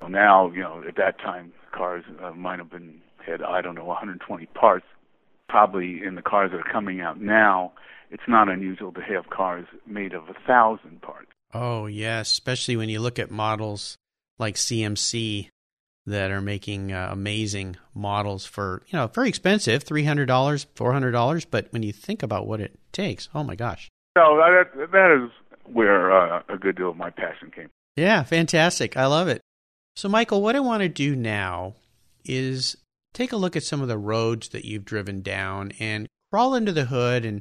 So 0.03 0.09
now, 0.09 0.51
you 0.51 0.63
know, 0.63 0.83
at 0.87 0.97
that 0.97 1.19
time, 1.19 1.53
cars 1.71 2.05
uh, 2.23 2.33
might 2.33 2.59
have 2.59 2.71
been, 2.71 3.01
had, 3.25 3.41
I 3.41 3.61
don't 3.61 3.77
know, 3.77 3.85
120 3.85 4.47
parts. 4.47 4.85
Probably 5.49 6.03
in 6.03 6.17
the 6.17 6.23
cars 6.23 6.51
that 6.51 6.59
are 6.59 6.73
coming 6.73 7.01
out 7.01 7.21
now, 7.21 7.73
it's 8.11 8.23
not 8.27 8.49
unusual 8.49 8.91
to 8.93 9.01
have 9.01 9.31
cars 9.31 9.67
made 9.87 10.13
of 10.13 10.25
a 10.29 10.35
thousand 10.47 11.03
parts. 11.03 11.29
Oh, 11.55 11.87
yes, 11.87 12.31
especially 12.33 12.77
when 12.77 12.89
you 12.89 13.01
look 13.01 13.19
at 13.19 13.31
models 13.31 13.97
like 14.39 14.57
CMC 14.57 15.51
that 16.07 16.31
are 16.31 16.41
making 16.41 16.91
uh, 16.93 17.11
amazing 17.13 17.77
models 17.95 18.45
for, 18.45 18.83
you 18.89 18.99
know, 18.99 19.07
very 19.07 19.29
expensive, 19.29 19.85
$300, 19.85 20.27
$400, 20.27 21.47
but 21.51 21.69
when 21.71 21.83
you 21.83 21.93
think 21.93 22.23
about 22.23 22.47
what 22.47 22.61
it 22.61 22.77
takes, 22.91 23.29
oh 23.35 23.45
my 23.45 23.55
gosh. 23.55 23.89
So 24.17 24.37
that, 24.37 24.91
that 24.91 25.23
is 25.23 25.31
where 25.73 26.11
uh, 26.11 26.43
a 26.49 26.57
good 26.57 26.77
deal 26.77 26.91
of 26.91 26.97
my 26.97 27.11
passion 27.11 27.53
came. 27.55 27.69
Yeah, 27.95 28.23
fantastic. 28.25 28.97
I 28.97 29.07
love 29.07 29.29
it. 29.29 29.43
So, 29.95 30.09
Michael, 30.09 30.43
what 30.43 30.57
I 30.57 30.61
want 30.61 30.83
to 30.83 30.89
do 30.89 31.15
now 31.15 31.75
is 32.25 32.77
take 33.13 33.33
a 33.33 33.37
look 33.37 33.57
at 33.57 33.63
some 33.63 33.83
of 33.83 33.89
the 33.89 33.99
roads 33.99 34.49
that 34.51 34.65
you've 34.65 34.85
driven 34.85 35.21
down 35.21 35.73
and 35.79 36.09
crawl 36.31 36.55
into 36.55 36.73
the 36.73 36.87
hood 36.87 37.25
and 37.25 37.41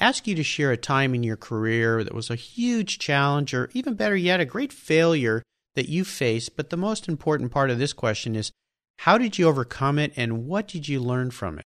ask 0.00 0.26
you 0.26 0.34
to 0.34 0.42
share 0.42 0.72
a 0.72 0.76
time 0.76 1.14
in 1.14 1.22
your 1.22 1.36
career 1.36 2.02
that 2.02 2.14
was 2.14 2.30
a 2.30 2.36
huge 2.36 2.98
challenge, 2.98 3.52
or 3.52 3.70
even 3.74 3.94
better 3.94 4.16
yet, 4.16 4.40
a 4.40 4.44
great 4.44 4.72
failure 4.72 5.42
that 5.74 5.88
you 5.88 6.04
faced. 6.04 6.56
But 6.56 6.70
the 6.70 6.76
most 6.76 7.08
important 7.08 7.50
part 7.50 7.70
of 7.70 7.78
this 7.78 7.92
question 7.92 8.34
is 8.34 8.50
how 8.98 9.18
did 9.18 9.38
you 9.38 9.46
overcome 9.46 9.98
it 9.98 10.12
and 10.16 10.46
what 10.46 10.66
did 10.66 10.88
you 10.88 11.00
learn 11.00 11.30
from 11.30 11.58
it? 11.58 11.64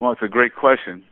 Well, 0.00 0.12
it's 0.12 0.22
a 0.22 0.28
great 0.28 0.54
question, 0.54 1.04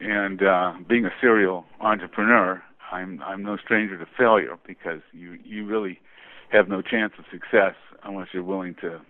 and 0.00 0.42
uh, 0.42 0.74
being 0.88 1.04
a 1.04 1.12
serial 1.20 1.64
entrepreneur, 1.80 2.62
I'm 2.92 3.20
I'm 3.24 3.42
no 3.42 3.56
stranger 3.56 3.98
to 3.98 4.06
failure 4.16 4.58
because 4.64 5.00
you 5.12 5.38
you 5.44 5.66
really 5.66 6.00
have 6.52 6.68
no 6.68 6.82
chance 6.82 7.12
of 7.18 7.24
success 7.30 7.74
unless 8.04 8.28
you're 8.32 8.42
willing 8.44 8.74
to 8.76 9.00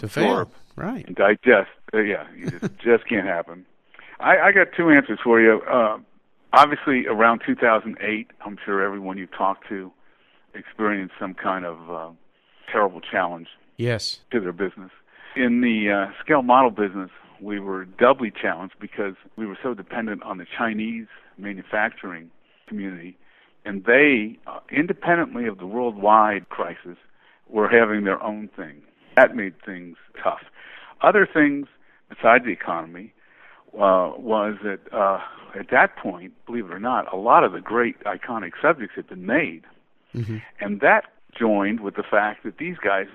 To 0.00 0.08
fail. 0.08 0.24
absorb 0.24 0.50
Right. 0.76 1.06
and 1.06 1.16
digest. 1.16 1.70
Uh, 1.94 1.98
yeah, 2.00 2.26
you 2.36 2.50
just 2.50 2.76
just 2.84 3.08
can't 3.08 3.26
happen. 3.26 3.64
I, 4.20 4.38
I 4.38 4.52
got 4.52 4.68
two 4.76 4.90
answers 4.90 5.18
for 5.24 5.40
you. 5.40 5.62
Uh, 5.70 5.98
obviously, 6.52 7.06
around 7.06 7.42
2008, 7.46 8.30
I'm 8.44 8.58
sure 8.64 8.82
everyone 8.82 9.16
you 9.18 9.26
talked 9.26 9.68
to 9.68 9.90
experienced 10.54 11.14
some 11.20 11.34
kind 11.34 11.64
of 11.64 11.90
uh, 11.90 12.10
terrible 12.70 13.00
challenge 13.00 13.48
Yes. 13.76 14.20
to 14.30 14.40
their 14.40 14.52
business. 14.52 14.90
In 15.34 15.60
the 15.60 15.90
uh, 15.90 16.12
scale 16.24 16.40
model 16.42 16.70
business, 16.70 17.10
we 17.42 17.60
were 17.60 17.84
doubly 17.84 18.30
challenged 18.30 18.74
because 18.80 19.14
we 19.36 19.46
were 19.46 19.58
so 19.62 19.74
dependent 19.74 20.22
on 20.22 20.38
the 20.38 20.46
Chinese 20.58 21.06
manufacturing 21.36 22.30
community, 22.66 23.18
and 23.66 23.84
they, 23.84 24.38
uh, 24.46 24.60
independently 24.70 25.46
of 25.46 25.58
the 25.58 25.66
worldwide 25.66 26.48
crisis, 26.48 26.96
were 27.48 27.68
having 27.68 28.04
their 28.04 28.22
own 28.22 28.48
thing. 28.56 28.82
That 29.16 29.34
made 29.34 29.54
things 29.64 29.96
tough. 30.22 30.42
Other 31.02 31.26
things 31.30 31.66
besides 32.08 32.44
the 32.44 32.52
economy 32.52 33.12
uh, 33.74 34.12
was 34.16 34.54
that 34.62 34.80
uh, 34.92 35.20
at 35.58 35.70
that 35.70 35.96
point, 35.96 36.32
believe 36.46 36.66
it 36.66 36.72
or 36.72 36.80
not, 36.80 37.12
a 37.12 37.16
lot 37.16 37.44
of 37.44 37.52
the 37.52 37.60
great 37.60 38.02
iconic 38.04 38.52
subjects 38.62 38.94
had 38.96 39.08
been 39.08 39.26
made. 39.26 39.64
hmm 40.12 40.38
And 40.60 40.80
that 40.80 41.04
joined 41.38 41.80
with 41.80 41.96
the 41.96 42.02
fact 42.02 42.44
that 42.44 42.58
these 42.58 42.76
guys, 42.78 43.08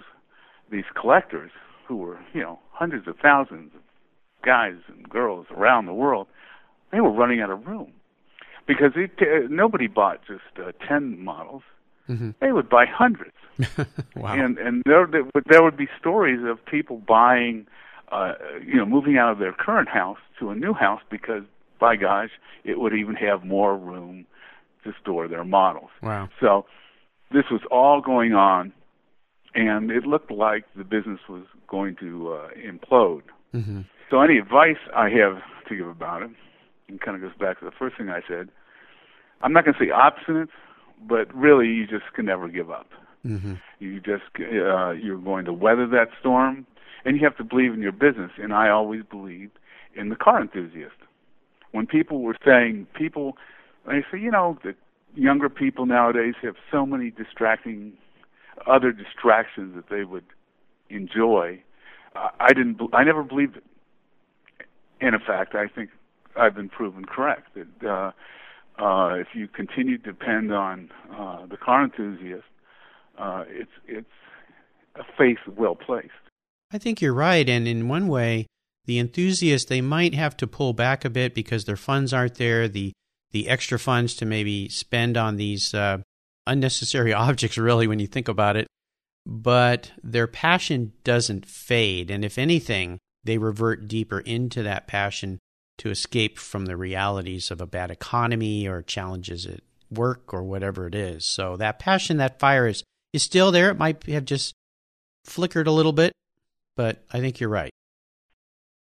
these 0.69 0.85
collectors, 0.99 1.51
who 1.87 1.97
were, 1.97 2.19
you 2.33 2.41
know, 2.41 2.59
hundreds 2.71 3.07
of 3.07 3.17
thousands 3.17 3.71
of 3.75 3.81
guys 4.43 4.75
and 4.87 5.09
girls 5.09 5.45
around 5.51 5.85
the 5.85 5.93
world, 5.93 6.27
they 6.91 7.01
were 7.01 7.11
running 7.11 7.41
out 7.41 7.49
of 7.49 7.65
room. 7.67 7.91
Because 8.67 8.91
it, 8.95 9.11
uh, 9.21 9.47
nobody 9.49 9.87
bought 9.87 10.21
just 10.27 10.41
uh, 10.59 10.71
10 10.87 11.23
models. 11.23 11.63
hmm 12.07 12.31
They 12.39 12.51
would 12.51 12.69
buy 12.69 12.85
hundreds. 12.85 13.35
wow. 14.15 14.33
And 14.33 14.57
and 14.57 14.81
there 14.85 15.05
there 15.05 15.23
would, 15.35 15.43
there 15.49 15.63
would 15.63 15.77
be 15.77 15.87
stories 15.99 16.39
of 16.43 16.63
people 16.65 16.97
buying 17.07 17.67
uh 18.11 18.33
you 18.65 18.75
know 18.75 18.85
moving 18.85 19.17
out 19.17 19.31
of 19.31 19.39
their 19.39 19.53
current 19.53 19.89
house 19.89 20.17
to 20.39 20.49
a 20.49 20.55
new 20.55 20.73
house 20.73 21.01
because 21.09 21.43
by 21.79 21.95
gosh, 21.95 22.29
it 22.63 22.79
would 22.79 22.93
even 22.93 23.15
have 23.15 23.43
more 23.43 23.77
room 23.77 24.25
to 24.83 24.93
store 25.01 25.27
their 25.27 25.43
models. 25.43 25.89
wow. 26.01 26.29
So 26.39 26.65
this 27.31 27.45
was 27.51 27.61
all 27.69 28.01
going 28.01 28.33
on, 28.33 28.73
and 29.53 29.91
it 29.91 30.03
looked 30.05 30.31
like 30.31 30.65
the 30.75 30.83
business 30.83 31.19
was 31.29 31.43
going 31.67 31.95
to 31.97 32.33
uh, 32.33 32.47
implode. 32.71 33.23
hmm 33.51 33.81
So 34.09 34.21
any 34.21 34.37
advice 34.37 34.81
I 34.95 35.09
have 35.09 35.37
to 35.67 35.75
give 35.75 35.87
about 35.87 36.21
it, 36.23 36.31
and 36.91 37.01
kind 37.01 37.15
of 37.15 37.21
goes 37.21 37.37
back 37.39 37.59
to 37.59 37.65
the 37.65 37.71
first 37.71 37.97
thing 37.97 38.09
I 38.09 38.21
said, 38.27 38.49
I'm 39.41 39.53
not 39.53 39.65
going 39.65 39.75
to 39.79 39.85
say 39.85 39.89
obstinate, 39.91 40.49
but 41.07 41.33
really 41.33 41.67
you 41.67 41.87
just 41.87 42.13
can 42.13 42.25
never 42.25 42.47
give 42.47 42.69
up. 42.69 42.87
hmm 43.23 43.53
You 43.79 43.99
just 43.99 44.23
uh, 44.39 44.91
you're 44.91 45.17
going 45.17 45.45
to 45.45 45.53
weather 45.53 45.87
that 45.87 46.09
storm, 46.19 46.67
and 47.05 47.17
you 47.17 47.23
have 47.23 47.37
to 47.37 47.43
believe 47.43 47.73
in 47.73 47.81
your 47.81 47.91
business. 47.91 48.31
And 48.37 48.53
I 48.53 48.69
always 48.69 49.01
believed 49.09 49.57
in 49.95 50.09
the 50.09 50.15
car 50.15 50.41
enthusiast. 50.41 50.95
When 51.71 51.87
people 51.87 52.21
were 52.21 52.37
saying 52.45 52.87
people, 52.93 53.37
they 53.87 54.03
say, 54.11 54.19
you 54.19 54.29
know, 54.31 54.57
the 54.63 54.75
younger 55.15 55.49
people 55.49 55.85
nowadays 55.85 56.35
have 56.41 56.55
so 56.71 56.85
many 56.85 57.09
distracting, 57.09 57.93
other 58.67 58.91
distractions 58.91 59.75
that 59.75 59.89
they 59.89 60.03
would 60.03 60.25
enjoy. 60.89 61.61
I 62.15 62.29
I 62.39 62.53
didn't. 62.53 62.79
I 62.93 63.03
never 63.03 63.23
believed 63.23 63.57
it. 63.57 63.63
And 64.99 65.15
in 65.15 65.21
fact, 65.21 65.55
I 65.55 65.67
think 65.67 65.89
I've 66.37 66.55
been 66.55 66.69
proven 66.69 67.05
correct 67.05 67.55
that 67.55 67.87
uh, 67.87 68.11
uh, 68.81 69.15
if 69.15 69.27
you 69.33 69.47
continue 69.47 69.97
to 69.97 70.03
depend 70.03 70.53
on 70.53 70.89
uh, 71.15 71.45
the 71.45 71.57
car 71.57 71.83
enthusiast, 71.83 72.43
uh, 73.17 73.43
it's 73.47 73.71
it's 73.87 74.07
a 74.95 75.03
faith 75.17 75.37
well 75.47 75.75
placed. 75.75 76.09
I 76.73 76.77
think 76.77 77.01
you're 77.01 77.13
right. 77.13 77.47
And 77.47 77.67
in 77.67 77.87
one 77.87 78.07
way, 78.07 78.47
the 78.85 78.99
enthusiasts, 78.99 79.69
they 79.69 79.81
might 79.81 80.13
have 80.15 80.35
to 80.37 80.47
pull 80.47 80.73
back 80.73 81.05
a 81.05 81.09
bit 81.09 81.35
because 81.35 81.65
their 81.65 81.77
funds 81.77 82.13
aren't 82.13 82.35
there, 82.35 82.67
the, 82.67 82.93
the 83.31 83.47
extra 83.47 83.77
funds 83.77 84.15
to 84.15 84.25
maybe 84.25 84.69
spend 84.69 85.17
on 85.17 85.35
these 85.35 85.73
uh, 85.73 85.99
unnecessary 86.47 87.13
objects, 87.27 87.57
really, 87.57 87.87
when 87.87 87.99
you 87.99 88.07
think 88.07 88.27
about 88.27 88.55
it. 88.55 88.67
But 89.25 89.91
their 90.01 90.27
passion 90.27 90.93
doesn't 91.03 91.45
fade. 91.45 92.09
And 92.09 92.25
if 92.25 92.37
anything, 92.37 92.97
they 93.23 93.37
revert 93.37 93.87
deeper 93.87 94.19
into 94.21 94.63
that 94.63 94.87
passion 94.87 95.37
to 95.77 95.89
escape 95.89 96.37
from 96.37 96.65
the 96.65 96.77
realities 96.77 97.51
of 97.51 97.61
a 97.61 97.67
bad 97.67 97.91
economy 97.91 98.67
or 98.67 98.81
challenges 98.81 99.45
at 99.45 99.61
work 99.89 100.33
or 100.33 100.43
whatever 100.43 100.87
it 100.87 100.95
is. 100.95 101.25
So 101.25 101.57
that 101.57 101.79
passion, 101.79 102.17
that 102.17 102.39
fire 102.39 102.67
is, 102.67 102.83
is 103.13 103.23
still 103.23 103.51
there. 103.51 103.69
It 103.69 103.77
might 103.77 104.03
have 104.03 104.25
just 104.25 104.53
flickered 105.25 105.67
a 105.67 105.71
little 105.71 105.93
bit, 105.93 106.13
but 106.75 107.03
I 107.11 107.19
think 107.19 107.39
you're 107.39 107.49
right. 107.49 107.71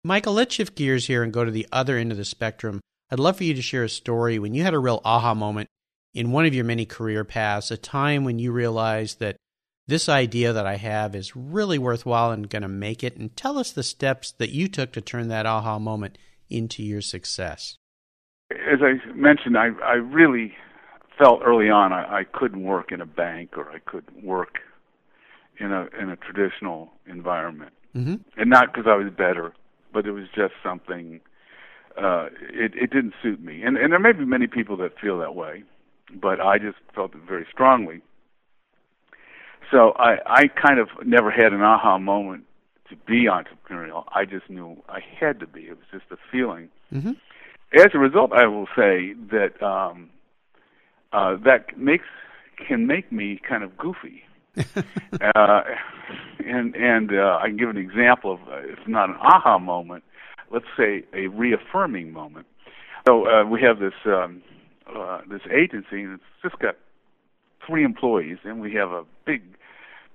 Michael, 0.05 0.35
let's 0.35 0.55
shift 0.55 0.77
gears 0.77 1.07
here 1.07 1.23
and 1.23 1.33
go 1.33 1.45
to 1.45 1.51
the 1.51 1.67
other 1.73 1.99
end 1.99 2.11
of 2.13 2.19
the 2.19 2.25
spectrum. 2.25 2.81
I'd 3.11 3.19
love 3.19 3.37
for 3.37 3.45
you 3.45 3.55
to 3.55 3.63
share 3.63 3.85
a 3.85 3.89
story 3.89 4.39
when 4.39 4.55
you 4.55 4.63
had 4.63 4.73
a 4.73 4.79
real 4.79 5.03
aha 5.05 5.35
moment 5.35 5.69
in 6.15 6.33
one 6.33 6.47
of 6.47 6.55
your 6.55 6.65
many 6.65 6.87
career 6.87 7.25
paths, 7.25 7.71
a 7.71 7.77
time 7.77 8.25
when 8.25 8.39
you 8.39 8.53
realized 8.53 9.21
that 9.21 9.37
this 9.87 10.09
idea 10.09 10.53
that 10.53 10.67
I 10.67 10.77
have 10.77 11.15
is 11.15 11.37
really 11.37 11.79
worthwhile 11.79 12.31
and 12.31 12.49
going 12.49 12.63
to 12.63 12.69
make 12.69 13.03
it, 13.03 13.17
and 13.17 13.35
tell 13.37 13.59
us 13.59 13.73
the 13.73 13.83
steps 13.83 14.33
that 14.39 14.51
you 14.51 14.69
took 14.69 14.93
to 14.93 15.01
turn 15.01 15.29
that 15.29 15.47
aha 15.47 15.79
moment 15.79 16.17
into 16.51 16.83
your 16.83 17.01
success. 17.01 17.79
As 18.51 18.81
I 18.83 18.95
mentioned, 19.15 19.57
I 19.57 19.69
I 19.85 19.95
really 19.95 20.55
felt 21.19 21.41
early 21.45 21.71
on 21.71 21.93
I, 21.93 22.21
I 22.21 22.25
couldn't 22.25 22.65
work 22.65 22.93
in 22.93 23.01
a 23.01 23.07
bank 23.07 23.57
or 23.57 23.71
I 23.71 23.79
couldn't 23.79 24.25
work 24.25 24.59
in 25.59 25.73
a 25.73 25.89
in 26.01 26.11
a 26.11 26.17
traditional 26.17 26.91
environment. 27.07 27.73
Mm-hmm. 27.97 28.15
and 28.37 28.49
not 28.49 28.73
because 28.73 28.87
I 28.87 28.95
was 28.95 29.13
better, 29.13 29.53
but 29.93 30.07
it 30.07 30.13
was 30.13 30.27
just 30.33 30.55
something 30.63 31.21
uh, 32.01 32.27
it, 32.41 32.73
it 32.75 32.91
didn't 32.91 33.15
suit 33.23 33.43
me. 33.43 33.63
And, 33.63 33.77
and 33.77 33.93
there 33.93 33.99
may 33.99 34.13
be 34.13 34.25
many 34.25 34.47
people 34.47 34.77
that 34.79 34.99
feel 35.01 35.19
that 35.19 35.35
way, 35.35 35.65
but 36.15 36.41
I 36.41 36.59
just 36.59 36.79
felt 36.95 37.15
it 37.15 37.23
very 37.27 37.47
strongly. 37.53 38.01
So 39.71 39.93
I, 39.97 40.19
I 40.27 40.49
kind 40.49 40.79
of 40.79 40.89
never 41.05 41.31
had 41.31 41.53
an 41.53 41.63
aha 41.63 41.99
moment 41.99 42.45
to 42.91 42.97
be 43.07 43.27
entrepreneurial. 43.27 44.05
I 44.15 44.25
just 44.25 44.51
knew 44.51 44.83
I 44.89 45.01
had 45.19 45.41
to 45.41 45.47
be. 45.47 45.63
It 45.63 45.79
was 45.79 45.87
just 45.91 46.05
a 46.11 46.17
feeling. 46.31 46.69
Mm-hmm. 46.93 47.13
As 47.79 47.89
a 47.95 47.99
result, 47.99 48.33
I 48.33 48.47
will 48.47 48.67
say 48.77 49.15
that 49.31 49.63
um, 49.63 50.11
uh, 51.13 51.37
that 51.45 51.79
makes 51.79 52.05
can 52.67 52.87
make 52.87 53.11
me 53.11 53.41
kind 53.49 53.65
of 53.65 53.77
goofy. 53.77 54.23
uh, 54.57 55.61
and 56.45 56.75
and 56.75 57.13
uh, 57.13 57.39
I 57.41 57.47
can 57.47 57.57
give 57.57 57.71
an 57.71 57.77
example 57.77 58.33
of, 58.35 58.41
uh, 58.49 58.59
if 58.65 58.87
not 58.87 59.09
an 59.09 59.17
aha 59.17 59.59
moment, 59.59 60.05
let's 60.51 60.67
say 60.77 61.05
a 61.15 61.29
reaffirming 61.29 62.13
moment. 62.13 62.47
So 63.07 63.27
uh, 63.27 63.45
we 63.45 63.61
have 63.63 63.79
this 63.79 63.95
um, 64.05 64.43
uh, 64.95 65.21
this 65.29 65.43
agency, 65.51 66.03
and 66.03 66.15
it's 66.15 66.23
just 66.43 66.59
got 66.59 66.77
three 67.67 67.85
employees, 67.85 68.39
and 68.45 68.61
we 68.61 68.75
have 68.75 68.91
a 68.91 69.05
big 69.25 69.43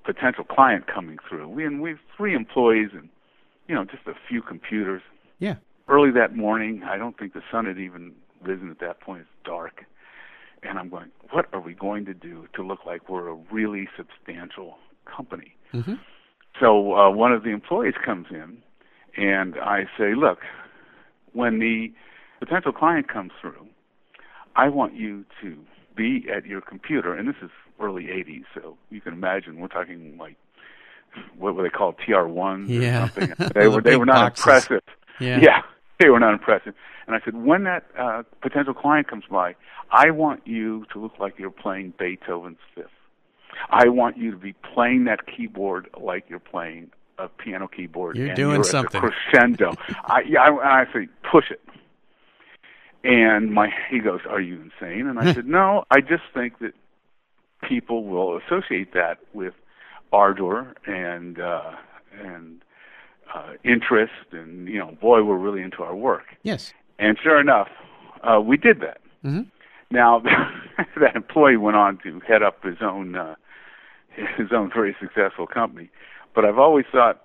potential 0.05 0.43
client 0.43 0.85
coming 0.87 1.17
through. 1.27 1.47
We 1.49 1.65
and 1.65 1.81
we 1.81 1.91
have 1.91 1.99
three 2.15 2.35
employees, 2.35 2.89
and 2.93 3.09
you 3.67 3.75
know 3.75 3.85
just 3.85 4.07
a 4.07 4.13
few 4.27 4.41
computers. 4.41 5.01
Yeah. 5.39 5.55
Early 5.87 6.11
that 6.11 6.35
morning, 6.35 6.83
I 6.83 6.97
don't 6.97 7.17
think 7.17 7.33
the 7.33 7.43
sun 7.51 7.65
had 7.65 7.77
even 7.77 8.13
risen 8.41 8.71
at 8.71 8.79
that 8.79 9.01
point. 9.01 9.21
It's 9.21 9.29
dark, 9.45 9.85
and 10.63 10.79
I'm 10.79 10.89
going, 10.89 11.11
what 11.31 11.45
are 11.53 11.59
we 11.59 11.73
going 11.73 12.05
to 12.05 12.13
do 12.13 12.47
to 12.55 12.63
look 12.63 12.85
like 12.85 13.09
we're 13.09 13.29
a 13.29 13.35
really 13.51 13.87
substantial 13.95 14.77
company? 15.05 15.55
Mm-hmm. 15.73 15.93
So 16.59 16.93
uh, 16.93 17.11
one 17.11 17.33
of 17.33 17.43
the 17.43 17.49
employees 17.49 17.95
comes 18.03 18.27
in, 18.31 18.57
and 19.17 19.55
I 19.57 19.83
say, 19.97 20.15
look, 20.15 20.39
when 21.33 21.59
the 21.59 21.91
potential 22.39 22.71
client 22.71 23.07
comes 23.07 23.31
through, 23.39 23.67
I 24.55 24.69
want 24.69 24.95
you 24.95 25.25
to 25.41 25.57
be 25.95 26.25
at 26.33 26.45
your 26.45 26.61
computer, 26.61 27.13
and 27.13 27.27
this 27.27 27.35
is 27.41 27.51
early 27.79 28.05
80s, 28.05 28.43
so 28.53 28.77
you 28.89 29.01
can 29.01 29.13
imagine 29.13 29.59
we're 29.59 29.67
talking 29.67 30.17
like 30.17 30.35
what 31.37 31.55
were 31.55 31.63
they 31.63 31.69
called 31.69 31.95
TR1s 31.97 32.67
Yeah. 32.69 33.05
or 33.05 33.07
something. 33.09 33.51
They 33.55 33.67
were 33.67 33.81
they 33.81 33.95
were 33.97 34.05
not 34.05 34.35
boxes. 34.35 34.45
impressive. 34.45 34.81
Yeah. 35.19 35.39
Yeah, 35.41 35.61
they 35.99 36.09
were 36.09 36.19
not 36.19 36.33
impressive. 36.33 36.73
And 37.07 37.15
I 37.15 37.19
said, 37.23 37.35
when 37.35 37.63
that 37.65 37.85
uh, 37.97 38.23
potential 38.41 38.73
client 38.73 39.07
comes 39.07 39.23
by, 39.29 39.55
I 39.91 40.09
want 40.11 40.45
you 40.47 40.85
to 40.91 40.99
look 40.99 41.19
like 41.19 41.37
you're 41.37 41.51
playing 41.51 41.93
Beethoven's 41.99 42.57
Fifth. 42.73 42.87
I 43.69 43.87
want 43.89 44.17
you 44.17 44.31
to 44.31 44.37
be 44.37 44.53
playing 44.73 45.05
that 45.05 45.19
keyboard 45.27 45.87
like 45.97 46.25
you're 46.29 46.39
playing 46.39 46.89
a 47.17 47.29
piano 47.29 47.67
keyboard. 47.69 48.17
You're 48.17 48.27
and 48.27 48.35
doing 48.35 48.55
you're 48.55 48.63
something. 48.65 48.99
crescendo. 48.99 49.73
I, 50.05 50.21
yeah, 50.27 50.41
I, 50.41 50.81
I 50.81 50.85
say, 50.91 51.07
push 51.31 51.51
it. 51.51 51.61
And 53.03 53.53
my 53.53 53.69
he 53.89 53.99
goes, 53.99 54.21
"Are 54.27 54.41
you 54.41 54.55
insane?" 54.61 55.07
And 55.07 55.19
I 55.19 55.31
said, 55.33 55.45
"No, 55.45 55.83
I 55.91 56.01
just 56.01 56.23
think 56.33 56.57
that 56.59 56.73
people 57.63 58.05
will 58.05 58.37
associate 58.37 58.93
that 58.93 59.19
with 59.33 59.53
ardor 60.11 60.73
and 60.85 61.39
uh, 61.39 61.71
and 62.21 62.61
uh, 63.33 63.53
interest, 63.63 64.13
and 64.31 64.67
you 64.67 64.79
know, 64.79 64.97
boy, 65.01 65.23
we're 65.23 65.37
really 65.37 65.61
into 65.61 65.83
our 65.83 65.95
work." 65.95 66.35
Yes. 66.43 66.73
And 66.97 67.17
sure 67.21 67.39
enough, 67.39 67.67
uh, 68.23 68.39
we 68.39 68.57
did 68.57 68.79
that. 68.79 68.99
Mm-hmm. 69.23 69.41
Now, 69.91 70.19
that 70.99 71.15
employee 71.15 71.57
went 71.57 71.77
on 71.77 71.99
to 72.03 72.19
head 72.21 72.41
up 72.41 72.63
his 72.63 72.77
own 72.81 73.15
uh, 73.15 73.35
his 74.37 74.51
own 74.51 74.71
very 74.73 74.95
successful 74.99 75.47
company. 75.47 75.89
But 76.33 76.45
I've 76.45 76.57
always 76.57 76.85
thought 76.91 77.21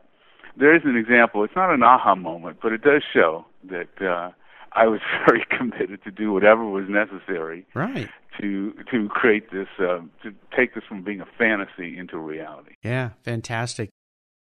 there 0.56 0.74
is 0.74 0.82
an 0.84 0.96
example. 0.96 1.44
It's 1.44 1.56
not 1.56 1.72
an 1.72 1.82
aha 1.82 2.14
moment, 2.14 2.58
but 2.62 2.72
it 2.72 2.82
does 2.82 3.02
show 3.12 3.44
that 3.68 4.02
uh, 4.02 4.30
I 4.72 4.86
was 4.86 5.00
very 5.26 5.44
committed 5.56 6.02
to 6.04 6.10
do 6.10 6.32
whatever 6.32 6.64
was 6.64 6.86
necessary 6.88 7.66
Right. 7.74 8.08
to 8.40 8.72
to 8.90 9.08
create 9.08 9.50
this 9.50 9.68
uh, 9.78 10.00
to 10.22 10.34
take 10.56 10.74
this 10.74 10.84
from 10.88 11.02
being 11.02 11.20
a 11.20 11.26
fantasy 11.38 11.96
into 11.98 12.18
reality. 12.18 12.72
Yeah. 12.82 13.10
Fantastic. 13.22 13.90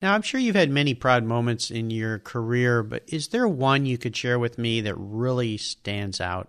Now, 0.02 0.14
I'm 0.14 0.22
sure 0.22 0.38
you've 0.40 0.56
had 0.56 0.70
many 0.70 0.92
proud 0.92 1.24
moments 1.24 1.70
in 1.70 1.88
your 1.90 2.18
career, 2.18 2.82
but 2.82 3.04
is 3.06 3.28
there 3.28 3.48
one 3.48 3.86
you 3.86 3.96
could 3.96 4.14
share 4.14 4.38
with 4.38 4.58
me 4.58 4.82
that 4.82 4.94
really 4.98 5.56
stands 5.56 6.20
out? 6.20 6.46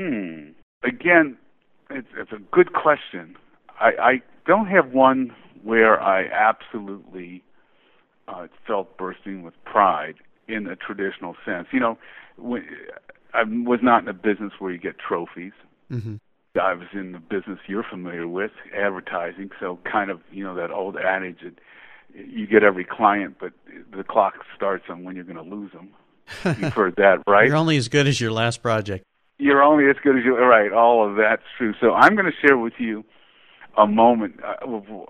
Hmm. 0.00 0.50
Again, 0.82 1.36
it's, 1.90 2.08
it's 2.16 2.32
a 2.32 2.38
good 2.52 2.72
question. 2.72 3.36
I, 3.80 3.90
I 4.00 4.22
don't 4.46 4.66
have 4.68 4.92
one 4.92 5.34
where 5.62 6.00
I 6.00 6.24
absolutely 6.28 7.42
uh, 8.28 8.46
felt 8.66 8.96
bursting 8.96 9.42
with 9.42 9.54
pride 9.64 10.14
in 10.48 10.66
a 10.66 10.76
traditional 10.76 11.36
sense. 11.44 11.66
You 11.72 11.80
know, 11.80 11.98
I 12.38 13.42
was 13.44 13.80
not 13.82 14.02
in 14.02 14.08
a 14.08 14.14
business 14.14 14.52
where 14.58 14.72
you 14.72 14.78
get 14.78 14.96
trophies. 14.98 15.52
Mm-hmm. 15.90 16.16
I 16.60 16.72
was 16.72 16.88
in 16.94 17.12
the 17.12 17.18
business 17.18 17.58
you're 17.66 17.84
familiar 17.84 18.26
with, 18.26 18.52
advertising. 18.74 19.50
So 19.60 19.78
kind 19.90 20.10
of, 20.10 20.20
you 20.32 20.42
know, 20.42 20.54
that 20.54 20.70
old 20.70 20.96
adage 20.96 21.38
that 21.42 21.54
you 22.14 22.46
get 22.46 22.62
every 22.62 22.84
client, 22.84 23.36
but 23.38 23.52
the 23.94 24.02
clock 24.02 24.34
starts 24.54 24.84
on 24.88 25.04
when 25.04 25.16
you're 25.16 25.24
going 25.24 25.36
to 25.36 25.42
lose 25.42 25.70
them. 25.72 25.90
You've 26.60 26.72
heard 26.72 26.96
that, 26.96 27.22
right? 27.26 27.46
You're 27.46 27.56
only 27.56 27.76
as 27.76 27.88
good 27.88 28.06
as 28.06 28.20
your 28.20 28.32
last 28.32 28.62
project. 28.62 29.04
you're 29.38 29.62
only 29.62 29.88
as 29.90 29.96
good 30.02 30.16
as 30.16 30.24
you 30.24 30.34
right 30.36 30.72
all 30.72 31.06
of 31.06 31.16
that's 31.16 31.42
true 31.58 31.74
so 31.78 31.92
i'm 31.92 32.14
going 32.14 32.24
to 32.24 32.46
share 32.46 32.56
with 32.56 32.72
you 32.78 33.04
a 33.76 33.86
moment 33.86 34.40
uh, 34.42 34.66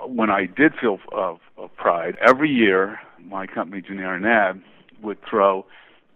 when 0.09 0.31
i 0.31 0.47
did 0.47 0.73
feel 0.81 0.99
of, 1.13 1.39
of 1.57 1.75
pride 1.77 2.17
every 2.27 2.51
year 2.51 2.99
my 3.23 3.47
company 3.47 3.81
Genera 3.81 4.19
Nab 4.19 4.61
would 5.03 5.19
throw 5.29 5.65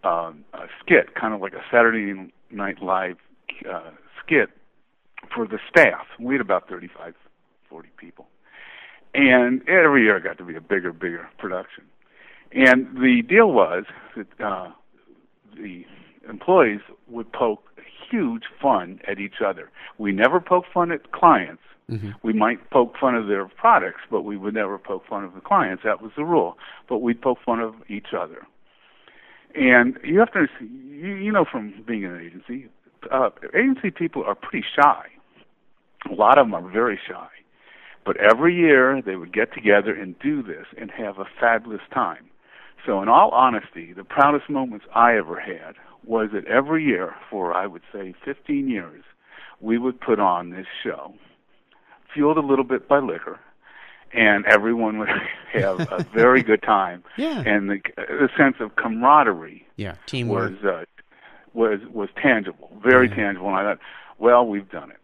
um, 0.03 0.43
a 0.53 0.67
skit 0.79 1.15
kind 1.15 1.33
of 1.33 1.41
like 1.41 1.53
a 1.53 1.63
saturday 1.71 2.31
night 2.49 2.81
live 2.81 3.17
uh, 3.71 3.91
skit 4.23 4.49
for 5.33 5.47
the 5.47 5.59
staff 5.69 6.05
we 6.19 6.33
had 6.35 6.41
about 6.41 6.67
35 6.67 7.13
40 7.69 7.89
people 7.97 8.27
and 9.13 9.61
every 9.67 10.03
year 10.03 10.17
it 10.17 10.23
got 10.23 10.37
to 10.37 10.45
be 10.45 10.55
a 10.55 10.61
bigger 10.61 10.91
bigger 10.91 11.29
production 11.37 11.83
and 12.53 12.95
the 12.95 13.21
deal 13.27 13.51
was 13.51 13.85
that 14.15 14.27
uh, 14.43 14.71
the 15.55 15.85
employees 16.27 16.81
would 17.07 17.31
poke 17.31 17.71
huge 18.11 18.43
fun 18.61 18.99
at 19.07 19.19
each 19.19 19.41
other. 19.45 19.69
We 19.97 20.11
never 20.11 20.39
poke 20.39 20.65
fun 20.73 20.91
at 20.91 21.11
clients. 21.11 21.63
Mm-hmm. 21.89 22.11
We 22.23 22.33
might 22.33 22.69
poke 22.69 22.95
fun 22.99 23.15
of 23.15 23.27
their 23.27 23.45
products, 23.47 24.01
but 24.09 24.21
we 24.21 24.37
would 24.37 24.53
never 24.53 24.77
poke 24.77 25.03
fun 25.09 25.23
of 25.23 25.33
the 25.33 25.41
clients. 25.41 25.83
That 25.83 26.01
was 26.01 26.11
the 26.15 26.23
rule. 26.23 26.57
But 26.87 26.99
we'd 26.99 27.21
poke 27.21 27.39
fun 27.45 27.59
of 27.59 27.75
each 27.89 28.07
other. 28.17 28.45
And 29.55 29.97
you 30.03 30.19
have 30.19 30.31
to, 30.33 30.47
you, 30.61 31.15
you 31.15 31.31
know, 31.31 31.45
from 31.49 31.73
being 31.87 32.03
in 32.03 32.11
an 32.11 32.21
agency, 32.21 32.69
uh, 33.11 33.29
agency 33.53 33.91
people 33.91 34.23
are 34.23 34.35
pretty 34.35 34.65
shy. 34.75 35.05
A 36.09 36.13
lot 36.13 36.37
of 36.37 36.45
them 36.45 36.53
are 36.53 36.69
very 36.69 36.99
shy. 37.07 37.27
But 38.05 38.17
every 38.17 38.55
year 38.55 39.01
they 39.05 39.15
would 39.15 39.33
get 39.33 39.53
together 39.53 39.93
and 39.93 40.17
do 40.19 40.41
this 40.41 40.65
and 40.79 40.89
have 40.91 41.19
a 41.19 41.25
fabulous 41.39 41.81
time. 41.93 42.25
So, 42.85 43.01
in 43.01 43.09
all 43.09 43.29
honesty, 43.29 43.93
the 43.93 44.03
proudest 44.03 44.49
moments 44.49 44.85
I 44.95 45.15
ever 45.15 45.39
had 45.39 45.75
was 46.03 46.29
that 46.33 46.45
every 46.47 46.83
year 46.83 47.13
for, 47.29 47.53
I 47.53 47.67
would 47.67 47.83
say, 47.93 48.15
15 48.25 48.67
years, 48.67 49.03
we 49.59 49.77
would 49.77 50.01
put 50.01 50.19
on 50.19 50.49
this 50.49 50.65
show, 50.83 51.13
fueled 52.11 52.37
a 52.37 52.41
little 52.41 52.65
bit 52.65 52.87
by 52.87 52.97
liquor, 52.97 53.39
and 54.13 54.45
everyone 54.45 54.97
would 54.99 55.09
have 55.53 55.79
a 55.91 56.05
very 56.13 56.43
good 56.43 56.61
time. 56.63 57.03
Yeah. 57.17 57.41
And 57.45 57.69
the, 57.69 57.79
the 57.97 58.29
sense 58.37 58.55
of 58.59 58.75
camaraderie 58.75 59.65
Yeah. 59.77 59.95
Teamwork. 60.05 60.61
was 60.61 60.63
uh, 60.65 60.85
was 61.53 61.79
was 61.93 62.09
tangible, 62.21 62.71
very 62.83 63.07
Yeah. 63.09 63.15
tangible. 63.15 63.47
And 63.49 63.57
I 63.57 63.63
thought, 63.63 63.79
well, 64.17 64.45
we've 64.45 64.69
done 64.69 64.91
it. 64.91 64.97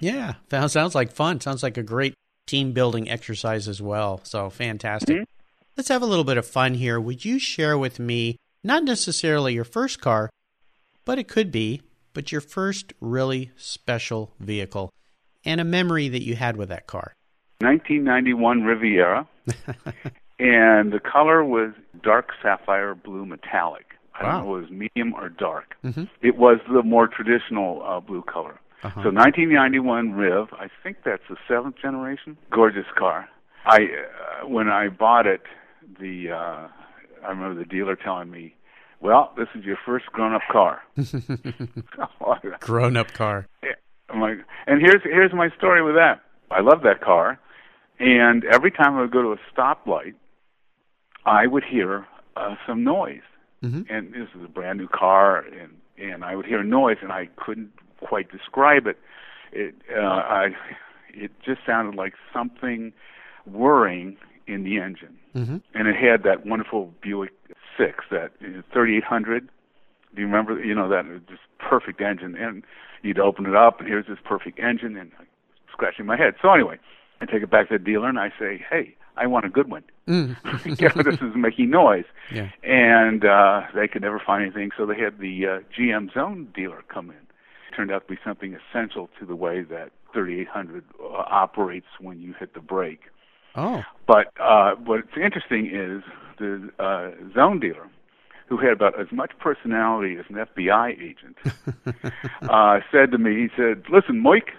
Yeah, 0.00 0.34
that 0.48 0.70
sounds 0.72 0.94
like 0.94 1.12
fun. 1.12 1.40
Sounds 1.40 1.62
like 1.62 1.76
a 1.76 1.82
great 1.82 2.14
team 2.46 2.72
building 2.72 3.08
exercise 3.08 3.68
as 3.68 3.80
well. 3.80 4.20
So 4.24 4.50
fantastic. 4.50 5.18
Mhm. 5.18 5.24
Let's 5.76 5.88
have 5.88 6.02
a 6.02 6.06
little 6.06 6.24
bit 6.24 6.36
of 6.36 6.46
fun 6.46 6.74
here. 6.74 7.00
Would 7.00 7.24
you 7.24 7.38
share 7.38 7.78
with 7.78 7.98
me, 8.00 8.36
not 8.64 8.82
necessarily 8.84 9.54
your 9.54 9.64
first 9.64 10.00
car, 10.00 10.28
but 11.04 11.18
it 11.18 11.28
could 11.28 11.50
be, 11.52 11.82
but 12.12 12.30
your 12.32 12.40
first 12.42 12.92
really 13.00 13.52
special 13.56 14.34
vehicle 14.40 14.90
and 15.44 15.60
a 15.60 15.64
memory 15.64 16.08
that 16.08 16.22
you 16.24 16.34
had 16.36 16.56
with 16.56 16.68
that 16.68 16.86
car? 16.86 17.14
1991 17.62 18.62
Riviera, 18.64 19.26
and 20.38 20.92
the 20.92 21.00
color 21.00 21.44
was 21.44 21.72
dark 22.02 22.30
sapphire 22.42 22.94
blue 22.94 23.24
metallic. 23.26 23.86
I 24.14 24.24
Wow. 24.24 24.30
don't 24.32 24.44
know 24.48 24.56
if 24.56 24.58
it 24.58 24.62
was 24.62 24.70
medium 24.70 25.14
or 25.14 25.28
dark. 25.30 25.74
Mhm. 25.84 26.08
It 26.20 26.36
was 26.36 26.58
the 26.72 26.82
more 26.82 27.08
traditional 27.08 27.82
uh, 27.82 28.00
blue 28.00 28.22
color. 28.22 28.58
Uh-huh. 28.82 29.02
So 29.04 29.10
1991 29.10 30.12
Riv, 30.12 30.48
I 30.54 30.68
think 30.82 30.98
that's 31.04 31.22
the 31.30 31.36
seventh 31.48 31.76
generation. 31.80 32.36
Gorgeous 32.50 32.86
car. 32.98 33.28
I 33.64 33.84
uh, 33.84 34.48
when 34.48 34.68
I 34.68 34.88
bought 34.88 35.26
it, 35.26 35.42
the 36.00 36.30
uh, 36.32 36.68
I 37.24 37.28
remember 37.28 37.54
the 37.58 37.64
dealer 37.64 37.94
telling 37.96 38.30
me, 38.30 38.54
"Well, 39.00 39.32
this 39.36 39.46
is 39.54 39.64
your 39.64 39.78
first 39.86 40.06
grown-up 40.06 40.42
car." 40.50 40.82
Grown 42.60 42.96
up 42.96 43.12
car. 43.12 43.46
I'm 44.10 44.20
like, 44.20 44.38
and 44.66 44.80
here's 44.80 45.02
here's 45.04 45.32
my 45.32 45.48
story 45.56 45.82
with 45.82 45.94
that. 45.94 46.20
I 46.50 46.60
love 46.60 46.82
that 46.82 47.00
car, 47.00 47.38
and 47.98 48.44
every 48.44 48.70
time 48.70 48.96
I 48.96 49.02
would 49.02 49.10
go 49.10 49.22
to 49.22 49.32
a 49.32 49.38
stoplight, 49.54 50.14
I 51.24 51.46
would 51.46 51.64
hear 51.64 52.06
uh, 52.36 52.56
some 52.66 52.82
noise. 52.84 53.20
Mhm. 53.62 53.86
And 53.88 54.12
this 54.12 54.28
is 54.34 54.42
a 54.44 54.48
brand 54.48 54.78
new 54.78 54.88
car, 54.88 55.38
and 55.38 55.78
and 55.98 56.24
I 56.24 56.34
would 56.34 56.46
hear 56.46 56.58
a 56.60 56.64
noise, 56.64 56.96
and 57.00 57.12
I 57.12 57.26
couldn't 57.36 57.70
quite 58.00 58.28
describe 58.32 58.86
it. 58.88 58.98
It 59.52 59.74
uh, 59.94 60.00
I 60.00 60.48
it 61.14 61.30
just 61.44 61.60
sounded 61.64 61.94
like 61.94 62.14
something 62.32 62.92
whirring 63.46 64.16
in 64.48 64.64
the 64.64 64.78
engine, 64.80 65.16
Mm-hmm. 65.36 65.58
and 65.74 65.88
it 65.88 65.94
had 65.96 66.24
that 66.24 66.44
wonderful 66.44 66.92
Buick 67.00 67.32
Six, 67.78 68.04
that 68.10 68.32
3800. 68.72 69.48
Do 70.14 70.20
you 70.20 70.26
remember? 70.26 70.58
You 70.62 70.74
know 70.74 70.88
that 70.88 71.04
just 71.28 71.42
perfect 71.58 72.00
engine, 72.00 72.34
and 72.36 72.64
you'd 73.02 73.18
open 73.20 73.46
it 73.46 73.54
up, 73.54 73.78
and 73.78 73.88
here's 73.88 74.06
this 74.06 74.18
perfect 74.24 74.58
engine, 74.58 74.96
and 74.96 75.10
I'm 75.18 75.26
scratching 75.70 76.04
my 76.06 76.16
head. 76.16 76.34
So 76.42 76.52
anyway, 76.52 76.78
I 77.22 77.26
take 77.26 77.42
it 77.42 77.50
back 77.50 77.68
to 77.68 77.78
the 77.78 77.84
dealer, 77.84 78.08
and 78.08 78.18
I 78.18 78.30
say, 78.38 78.64
"Hey, 78.68 78.96
I 79.16 79.28
want 79.28 79.46
a 79.46 79.48
good 79.48 79.70
one. 79.70 79.84
Mm. 80.08 80.36
you 80.80 80.88
know, 80.88 81.10
this 81.10 81.20
is 81.20 81.36
making 81.36 81.70
noise." 81.70 82.04
Yeah. 82.32 82.50
And 82.64 83.24
uh, 83.24 83.62
they 83.74 83.86
could 83.86 84.02
never 84.02 84.20
find 84.24 84.42
anything, 84.42 84.70
so 84.76 84.84
they 84.86 84.98
had 84.98 85.18
the 85.18 85.46
uh, 85.46 85.60
GM 85.78 86.12
Zone 86.12 86.48
dealer 86.54 86.82
come 86.88 87.10
in. 87.10 87.16
It 87.16 87.76
turned 87.76 87.92
out 87.92 88.08
to 88.08 88.14
be 88.14 88.20
something 88.24 88.56
essential 88.56 89.08
to 89.20 89.24
the 89.24 89.36
way 89.36 89.62
that 89.62 89.92
3800 90.12 90.84
uh, 91.00 91.06
operates 91.14 91.86
when 92.00 92.20
you 92.20 92.34
hit 92.38 92.54
the 92.54 92.60
brake. 92.60 93.04
Oh. 93.54 93.82
But 94.06 94.32
uh, 94.40 94.74
what's 94.84 95.16
interesting 95.16 95.66
is 95.66 96.02
the 96.38 96.70
uh, 96.78 97.10
zone 97.34 97.60
dealer, 97.60 97.88
who 98.48 98.56
had 98.56 98.72
about 98.72 99.00
as 99.00 99.12
much 99.12 99.30
personality 99.38 100.16
as 100.18 100.24
an 100.28 100.36
FBI 100.36 101.00
agent, 101.00 101.36
uh, 102.50 102.80
said 102.90 103.12
to 103.12 103.18
me, 103.18 103.42
he 103.42 103.48
said, 103.56 103.84
"Listen, 103.90 104.18
Mike, 104.18 104.50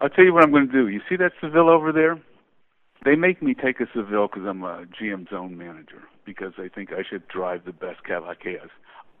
I'll 0.00 0.08
tell 0.08 0.24
you 0.24 0.32
what 0.32 0.44
I'm 0.44 0.50
going 0.50 0.68
to 0.68 0.72
do. 0.72 0.88
You 0.88 1.00
see 1.08 1.16
that 1.16 1.32
Seville 1.40 1.68
over 1.68 1.92
there? 1.92 2.20
They 3.04 3.14
make 3.14 3.42
me 3.42 3.54
take 3.54 3.80
a 3.80 3.86
Seville 3.94 4.28
because 4.28 4.46
I'm 4.46 4.62
a 4.62 4.84
GM 5.00 5.30
zone 5.30 5.56
manager 5.56 6.02
because 6.24 6.52
they 6.58 6.68
think 6.68 6.92
I 6.92 7.02
should 7.08 7.26
drive 7.28 7.64
the 7.64 7.72
best 7.72 8.00
has. 8.06 8.70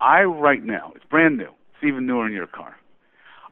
I 0.00 0.22
right 0.22 0.64
now, 0.64 0.92
it's 0.94 1.04
brand 1.04 1.36
new. 1.36 1.50
It's 1.74 1.84
even 1.84 2.06
newer 2.06 2.26
in 2.26 2.32
your 2.32 2.46
car. 2.46 2.76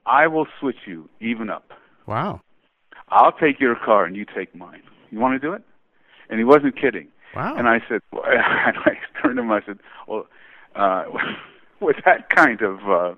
I 0.05 0.27
will 0.27 0.47
switch 0.61 0.87
you 0.87 1.09
even 1.21 1.51
up. 1.51 1.71
Wow. 2.07 2.41
I'll 3.09 3.33
take 3.33 3.61
your 3.61 3.77
car 3.77 4.05
and 4.05 4.17
you 4.17 4.25
take 4.25 4.55
mine. 4.55 4.83
You 5.11 5.19
want 5.19 5.41
to 5.41 5.47
do 5.47 5.53
it? 5.53 5.63
And 6.29 6.39
he 6.39 6.45
wasn't 6.45 6.81
kidding. 6.81 7.09
Wow. 7.35 7.57
And 7.57 7.69
I 7.69 7.81
said, 7.89 8.01
well, 8.13 8.25
and 8.27 8.77
I 8.79 8.93
turned 9.21 9.37
to 9.37 9.43
him. 9.43 9.53
I 9.53 9.61
said, 9.65 9.79
well, 10.07 10.27
uh, 10.75 11.05
with 11.81 11.97
that 12.05 12.31
kind 12.31 12.63
of, 12.63 12.79
uh, 12.89 13.15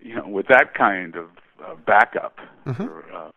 you 0.00 0.14
know, 0.14 0.28
with 0.28 0.46
that 0.48 0.74
kind 0.74 1.16
of 1.16 1.26
uh, 1.64 1.74
backup, 1.86 2.38
Mhm. 2.66 2.88
or, 2.88 3.04
uh, 3.14 3.30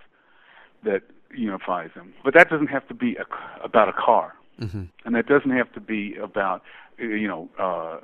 that 0.84 1.02
unifies 1.34 1.90
them. 1.94 2.12
But 2.24 2.34
that 2.34 2.50
doesn't 2.50 2.66
have 2.68 2.86
to 2.88 2.94
be 2.94 3.16
a, 3.16 3.64
about 3.64 3.88
a 3.88 3.92
car, 3.92 4.34
Mm-hmm. 4.60 4.84
and 5.04 5.14
that 5.14 5.26
doesn't 5.28 5.52
have 5.52 5.72
to 5.74 5.80
be 5.80 6.16
about 6.16 6.62
you 6.98 7.28
know 7.28 7.48
uh, 7.60 7.98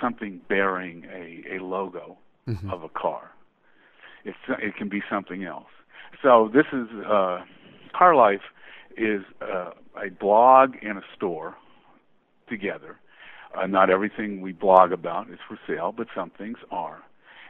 something 0.00 0.40
bearing 0.48 1.04
a, 1.12 1.56
a 1.56 1.58
logo 1.62 2.16
Mhm. 2.46 2.72
of 2.72 2.82
a 2.84 2.88
car. 2.88 3.32
It's 4.24 4.38
it 4.48 4.76
can 4.76 4.88
be 4.88 5.02
something 5.10 5.42
else. 5.44 5.66
So 6.22 6.50
this 6.52 6.66
is 6.72 6.88
uh, 7.06 7.44
Car 7.96 8.14
Life 8.14 8.40
is 8.96 9.22
uh, 9.40 9.70
a 9.96 10.10
blog 10.10 10.74
and 10.82 10.98
a 10.98 11.02
store 11.16 11.56
together. 12.48 12.98
Uh, 13.54 13.66
not 13.66 13.90
everything 13.90 14.40
we 14.40 14.52
blog 14.52 14.92
about 14.92 15.30
is 15.30 15.38
for 15.48 15.58
sale, 15.66 15.92
but 15.96 16.06
some 16.14 16.30
things 16.30 16.58
are, 16.70 17.02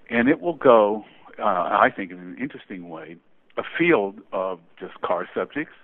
and 0.09 0.29
it 0.29 0.41
will 0.41 0.55
go, 0.55 1.05
uh, 1.39 1.43
I 1.43 1.89
think, 1.95 2.13
in 2.13 2.19
an 2.19 2.37
interesting 2.41 2.89
way, 2.89 3.17
a 3.57 3.63
field 3.77 4.21
of 4.33 4.61
just 4.79 5.01
car 5.01 5.29
subjects 5.35 5.75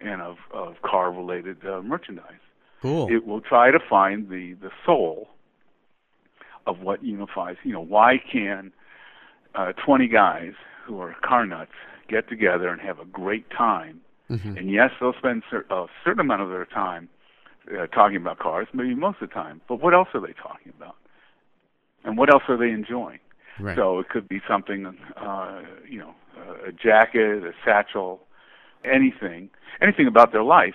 and 0.00 0.22
of, 0.22 0.36
of 0.52 0.76
car-related 0.82 1.58
uh, 1.66 1.80
merchandise 1.82 2.40
Cool. 2.84 3.08
it 3.10 3.26
will 3.26 3.40
try 3.40 3.70
to 3.70 3.78
find 3.88 4.28
the 4.28 4.54
the 4.60 4.70
soul 4.84 5.28
of 6.66 6.80
what 6.80 7.02
unifies. 7.02 7.56
You 7.64 7.72
know, 7.72 7.80
why 7.80 8.20
can 8.30 8.72
uh, 9.54 9.72
20 9.84 10.06
guys 10.08 10.52
who 10.86 11.00
are 11.00 11.14
car 11.24 11.46
nuts 11.46 11.72
get 12.08 12.28
together 12.28 12.68
and 12.68 12.80
have 12.80 12.98
a 13.00 13.04
great 13.04 13.50
time? 13.50 14.00
Mhm. 14.30 14.56
And 14.58 14.70
yes, 14.70 14.90
they'll 15.00 15.14
spend 15.14 15.42
a 15.70 15.86
certain 16.04 16.20
amount 16.20 16.42
of 16.42 16.48
their 16.50 16.64
time 16.64 17.08
uh, 17.72 17.86
talking 17.86 18.16
about 18.16 18.38
cars, 18.38 18.68
maybe 18.72 18.94
most 18.94 19.22
of 19.22 19.28
the 19.28 19.34
time. 19.34 19.60
But 19.68 19.80
what 19.80 19.94
else 19.94 20.08
are 20.14 20.20
they 20.20 20.34
talking 20.34 20.72
about? 20.76 20.96
And 22.04 22.18
what 22.18 22.32
else 22.32 22.42
are 22.48 22.56
they 22.56 22.70
enjoying? 22.70 23.20
Right. 23.58 23.76
So 23.76 23.98
it 23.98 24.08
could 24.08 24.28
be 24.28 24.40
something, 24.48 24.86
uh, 25.16 25.62
you 25.88 25.98
know, 25.98 26.14
a 26.66 26.72
jacket, 26.72 27.44
a 27.44 27.52
satchel, 27.64 28.20
anything, 28.84 29.48
anything 29.80 30.06
about 30.06 30.32
their 30.32 30.42
life. 30.42 30.74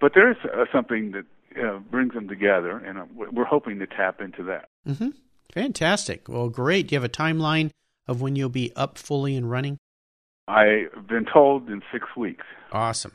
But 0.00 0.14
there 0.14 0.30
is 0.30 0.36
uh, 0.44 0.64
something 0.72 1.12
that 1.12 1.26
uh, 1.60 1.78
brings 1.78 2.14
them 2.14 2.28
together, 2.28 2.78
and 2.78 2.98
uh, 2.98 3.04
we're 3.14 3.30
we're 3.30 3.44
hoping 3.44 3.78
to 3.80 3.86
tap 3.86 4.20
into 4.20 4.42
that. 4.44 4.68
Mm-hmm. 4.86 5.08
Fantastic. 5.52 6.28
Well, 6.28 6.48
great. 6.48 6.88
Do 6.88 6.94
you 6.94 7.00
have 7.00 7.04
a 7.04 7.12
timeline 7.12 7.70
of 8.06 8.20
when 8.20 8.36
you'll 8.36 8.48
be 8.48 8.72
up 8.76 8.96
fully 8.96 9.34
and 9.34 9.50
running? 9.50 9.78
I've 10.48 11.06
been 11.06 11.26
told 11.30 11.68
in 11.68 11.82
six 11.92 12.06
weeks. 12.16 12.44
Awesome. 12.72 13.12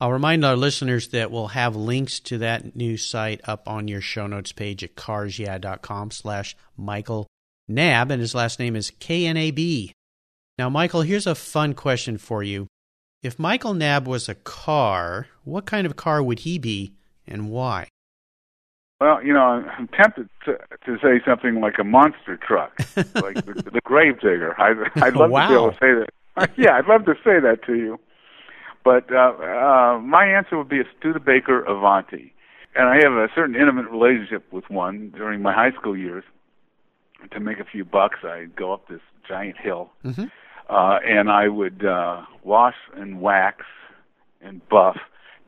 I'll 0.00 0.12
remind 0.12 0.44
our 0.44 0.56
listeners 0.56 1.08
that 1.08 1.30
we'll 1.30 1.48
have 1.48 1.74
links 1.74 2.20
to 2.20 2.38
that 2.38 2.76
new 2.76 2.96
site 2.96 3.40
up 3.44 3.68
on 3.68 3.88
your 3.88 4.00
show 4.00 4.26
notes 4.26 4.52
page 4.52 4.84
at 4.84 4.96
carsyeah.com 4.96 6.10
slash 6.10 6.56
Michael 6.76 7.26
Knab, 7.70 8.10
and 8.10 8.20
his 8.20 8.34
last 8.34 8.58
name 8.58 8.76
is 8.76 8.92
K-N-A-B. 8.98 9.92
Now, 10.58 10.68
Michael, 10.68 11.02
here's 11.02 11.26
a 11.26 11.34
fun 11.34 11.74
question 11.74 12.18
for 12.18 12.42
you. 12.42 12.66
If 13.22 13.38
Michael 13.38 13.72
Knab 13.72 14.04
was 14.04 14.28
a 14.28 14.34
car, 14.34 15.28
what 15.44 15.64
kind 15.64 15.86
of 15.86 15.96
car 15.96 16.22
would 16.22 16.40
he 16.40 16.58
be 16.58 16.92
and 17.26 17.48
why? 17.48 17.88
Well, 19.00 19.24
you 19.24 19.32
know, 19.32 19.40
I'm 19.40 19.88
tempted 19.88 20.28
to, 20.44 20.58
to 20.84 20.98
say 21.02 21.20
something 21.26 21.60
like 21.60 21.78
a 21.78 21.84
monster 21.84 22.36
truck, 22.36 22.78
like 23.14 23.36
the, 23.46 23.70
the 23.72 23.80
Gravedigger. 23.84 24.54
I, 24.60 24.74
I'd 25.06 25.16
love 25.16 25.30
to 25.30 25.48
be 25.48 25.54
able 25.54 25.70
to 25.70 25.74
say 25.74 25.94
that. 25.94 26.08
yeah, 26.56 26.76
I'd 26.76 26.86
love 26.86 27.04
to 27.06 27.14
say 27.24 27.40
that 27.40 27.60
to 27.66 27.74
you. 27.74 27.98
But 28.84 29.10
uh, 29.12 29.32
uh, 29.40 29.98
my 30.00 30.26
answer 30.26 30.58
would 30.58 30.68
be 30.68 30.80
a 30.80 30.84
Studebaker 30.98 31.62
Avanti. 31.62 32.32
And 32.76 32.88
I 32.88 32.96
have 32.96 33.12
a 33.12 33.28
certain 33.34 33.54
intimate 33.54 33.88
relationship 33.90 34.52
with 34.52 34.68
one 34.68 35.10
during 35.16 35.40
my 35.42 35.52
high 35.52 35.70
school 35.72 35.96
years. 35.96 36.24
To 37.30 37.40
make 37.40 37.58
a 37.58 37.64
few 37.64 37.84
bucks, 37.84 38.18
I'd 38.24 38.54
go 38.56 38.72
up 38.74 38.88
this 38.88 39.00
giant 39.26 39.56
hill, 39.56 39.90
Mm-hmm. 40.04 40.24
uh, 40.68 40.98
and 41.06 41.30
I 41.30 41.48
would 41.48 41.82
uh, 41.84 42.22
wash 42.42 42.74
and 42.94 43.22
wax 43.22 43.64
and 44.42 44.60
buff 44.68 44.98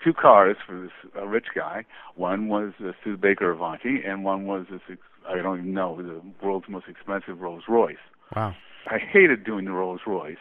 two 0.03 0.15
cars 0.15 0.57
for 0.67 0.81
this 0.81 0.93
uh, 1.15 1.27
rich 1.27 1.49
guy. 1.55 1.85
One 2.15 2.49
was 2.49 2.73
the 2.81 2.95
Studebaker 3.03 3.51
Avanti, 3.51 4.01
and 4.07 4.25
one 4.25 4.47
was 4.47 4.67
this 4.71 4.81
ex- 4.91 5.01
I 5.29 5.35
don't 5.43 5.59
even 5.59 5.75
know 5.75 6.01
the 6.01 6.23
world's 6.43 6.69
most 6.71 6.87
expensive 6.89 7.41
Rolls 7.43 7.65
Royce. 7.69 7.97
Wow. 8.35 8.55
I 8.87 8.97
hated 8.99 9.45
doing 9.45 9.67
the 9.67 9.73
Rolls 9.73 10.01
Royce, 10.07 10.37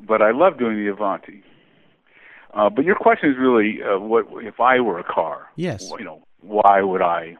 but 0.00 0.22
I 0.22 0.30
love 0.32 0.58
doing 0.58 0.76
the 0.76 0.90
Avanti. 0.90 1.42
Uh, 2.52 2.70
but 2.70 2.84
your 2.84 2.94
question 2.94 3.30
is 3.30 3.36
really, 3.38 3.80
uh, 3.82 3.98
what 3.98 4.26
if 4.44 4.60
I 4.60 4.80
were 4.80 4.98
a 4.98 5.04
car? 5.04 5.48
Yes. 5.56 5.90
You 5.98 6.04
know, 6.04 6.22
why 6.40 6.82
would 6.82 7.02
I? 7.02 7.36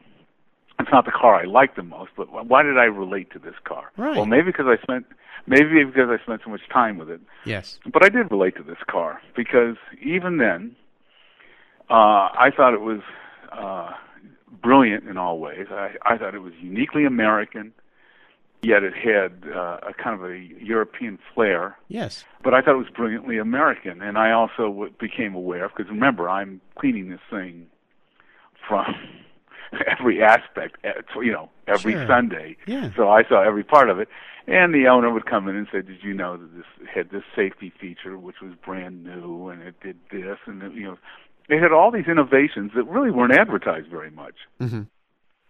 It's 0.81 0.91
not 0.91 1.05
the 1.05 1.13
car 1.13 1.37
I 1.37 1.45
like 1.45 1.77
the 1.77 1.85
most, 1.85 2.11
but 2.17 2.27
why 2.49 2.63
did 2.63 2.77
I 2.79 2.85
relate 2.85 3.31
to 3.33 3.39
this 3.39 3.55
car? 3.65 3.93
Right. 3.97 4.17
Well, 4.17 4.27
maybe 4.27 4.47
because 4.47 4.67
I 4.67 4.83
spent, 4.83 5.07
maybe 5.47 5.85
because 5.85 6.09
I 6.11 6.21
spent 6.25 6.41
so 6.45 6.51
much 6.51 6.63
time 6.73 6.99
with 6.99 7.09
it. 7.11 7.21
Yes. 7.45 7.79
But 7.93 8.05
I 8.05 8.09
did 8.09 8.31
relate 8.31 8.57
to 8.57 8.65
this 8.65 8.79
car 8.91 9.21
because 9.37 9.77
even 10.03 10.39
then, 10.39 10.75
uh, 11.89 12.29
I 12.35 12.51
thought 12.57 12.75
it 12.75 12.81
was 12.81 13.03
uh, 13.53 13.93
brilliant 14.63 15.09
in 15.09 15.17
all 15.17 15.39
ways. 15.39 15.67
I, 15.71 15.93
I 16.05 16.19
thought 16.19 16.35
it 16.35 16.43
was 16.43 16.55
uniquely 16.61 17.05
American, 17.05 17.73
yet 18.65 18.83
it 18.83 18.95
had 18.95 19.51
uh, 19.53 19.79
a 19.89 19.93
kind 19.95 20.21
of 20.21 20.29
a 20.31 20.37
European 20.63 21.19
flair. 21.35 21.77
Yes. 21.89 22.25
But 22.43 22.55
I 22.55 22.61
thought 22.61 22.75
it 22.75 22.79
was 22.79 22.89
brilliantly 22.95 23.39
American, 23.39 24.03
and 24.03 24.19
I 24.19 24.33
also 24.33 24.69
w- 24.69 24.93
became 24.99 25.35
aware 25.35 25.65
of 25.67 25.73
because 25.77 25.91
remember 25.91 26.29
I'm 26.29 26.61
cleaning 26.79 27.11
this 27.11 27.21
thing 27.31 27.67
from 28.69 28.87
every 29.87 30.23
aspect, 30.23 30.77
you 31.17 31.33
know, 31.33 31.51
every 31.67 31.93
Sure. 31.93 32.07
Sunday. 32.07 32.57
Yeah. 32.67 32.91
So 32.97 33.09
I 33.11 33.25
saw 33.29 33.43
every 33.43 33.65
part 33.65 33.91
of 33.91 33.99
it. 33.99 34.09
And 34.47 34.75
the 34.75 34.89
owner 34.89 35.11
would 35.11 35.25
come 35.25 35.49
in 35.49 35.57
and 35.57 35.67
say, 35.73 35.81
"Did 35.81 36.03
you 36.03 36.13
know 36.13 36.37
that 36.37 36.55
this 36.55 36.67
had 36.95 37.09
this 37.11 37.23
safety 37.35 37.73
feature, 37.81 38.19
which 38.19 38.43
was 38.43 38.53
brand 38.63 39.03
new, 39.03 39.49
and 39.49 39.63
it 39.63 39.81
did 39.81 39.97
this, 40.13 40.37
and 40.45 40.63
it, 40.63 40.75
you 40.75 40.85
know, 40.85 40.99
it 41.49 41.63
had 41.63 41.73
all 41.73 41.91
these 41.91 42.09
innovations 42.09 42.73
that 42.77 42.85
really 42.85 43.11
weren't 43.11 43.33
advertised 43.33 43.89
very 43.89 44.11
much." 44.11 44.35
Mm-hmm. 44.61 44.83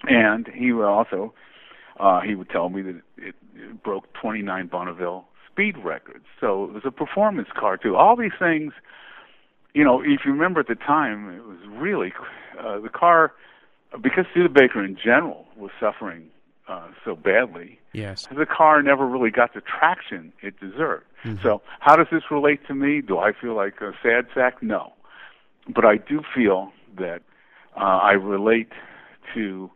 And 0.06 0.46
he 0.54 0.72
would 0.72 0.84
also, 0.86 1.34
uh, 1.98 2.20
he 2.20 2.34
would 2.34 2.50
tell 2.50 2.68
me 2.68 2.82
that 2.82 3.00
it, 3.16 3.34
it 3.54 3.82
broke 3.82 4.12
29 4.14 4.66
Bonneville 4.66 5.26
speed 5.50 5.76
records. 5.78 6.24
So 6.40 6.64
it 6.64 6.72
was 6.72 6.82
a 6.84 6.90
performance 6.90 7.48
car 7.56 7.76
too. 7.76 7.96
All 7.96 8.16
these 8.16 8.32
things, 8.38 8.72
you 9.72 9.84
know, 9.84 10.00
if 10.00 10.20
you 10.24 10.32
remember 10.32 10.60
at 10.60 10.68
the 10.68 10.74
time, 10.74 11.30
it 11.30 11.44
was 11.44 11.58
really 11.68 12.12
uh, 12.58 12.80
the 12.80 12.88
car 12.88 13.32
because 14.00 14.26
Studebaker 14.32 14.84
in 14.84 14.96
general 14.96 15.46
was 15.56 15.70
suffering 15.78 16.30
uh, 16.68 16.88
so 17.04 17.14
badly. 17.14 17.78
Yes. 17.92 18.26
The 18.36 18.46
car 18.46 18.82
never 18.82 19.06
really 19.06 19.30
got 19.30 19.54
the 19.54 19.60
traction 19.60 20.32
it 20.42 20.58
deserved. 20.58 21.04
So, 21.42 21.62
how 21.80 21.96
does 21.96 22.08
this 22.10 22.22
relate 22.30 22.66
to 22.66 22.74
me? 22.74 23.00
Do 23.00 23.18
I 23.18 23.32
feel 23.32 23.54
like 23.54 23.80
a 23.80 23.92
sad 24.02 24.26
sack? 24.34 24.62
No, 24.62 24.92
but 25.72 25.84
I 25.84 25.96
do 25.96 26.22
feel 26.34 26.72
that 26.98 27.22
uh, 27.76 27.80
I 27.80 28.12
relate 28.12 28.72
to 29.34 29.70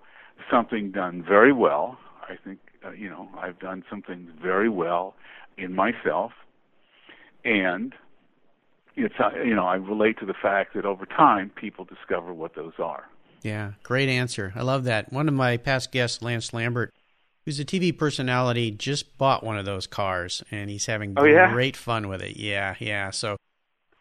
something 0.51 0.91
done 0.91 1.23
very 1.27 1.53
well. 1.53 1.99
I 2.29 2.37
think 2.45 2.59
uh, 2.85 2.91
you 2.91 3.09
know 3.09 3.29
I've 3.39 3.59
done 3.59 3.85
some 3.89 4.03
things 4.03 4.31
very 4.43 4.69
well 4.69 5.15
in 5.57 5.75
myself, 5.75 6.33
and 7.45 7.95
it's 8.97 9.15
uh, 9.19 9.31
you 9.45 9.55
know 9.55 9.67
I 9.67 9.77
relate 9.77 10.19
to 10.21 10.27
the 10.27 10.35
fact 10.35 10.75
that 10.75 10.85
over 10.85 11.07
time 11.07 11.51
people 11.51 11.85
discover 11.85 12.33
what 12.33 12.55
those 12.55 12.75
are. 12.79 13.05
Yeah, 13.43 13.73
great 13.83 14.09
answer. 14.09 14.53
I 14.57 14.63
love 14.63 14.85
that. 14.85 15.13
One 15.13 15.29
of 15.29 15.35
my 15.35 15.57
past 15.57 15.93
guests, 15.93 16.23
Lance 16.23 16.53
Lambert, 16.53 16.93
who's 17.45 17.61
a 17.61 17.65
TV 17.65 17.97
personality, 17.97 18.71
just 18.73 19.17
bought 19.17 19.45
one 19.45 19.57
of 19.57 19.65
those 19.65 19.87
cars, 19.87 20.43
and 20.51 20.69
he's 20.69 20.87
having 20.87 21.15
Oh, 21.17 21.25
yeah? 21.25 21.53
great 21.53 21.77
fun 21.77 22.09
with 22.09 22.21
it. 22.21 22.37
Yeah, 22.37 22.75
yeah. 22.81 23.11
So 23.11 23.37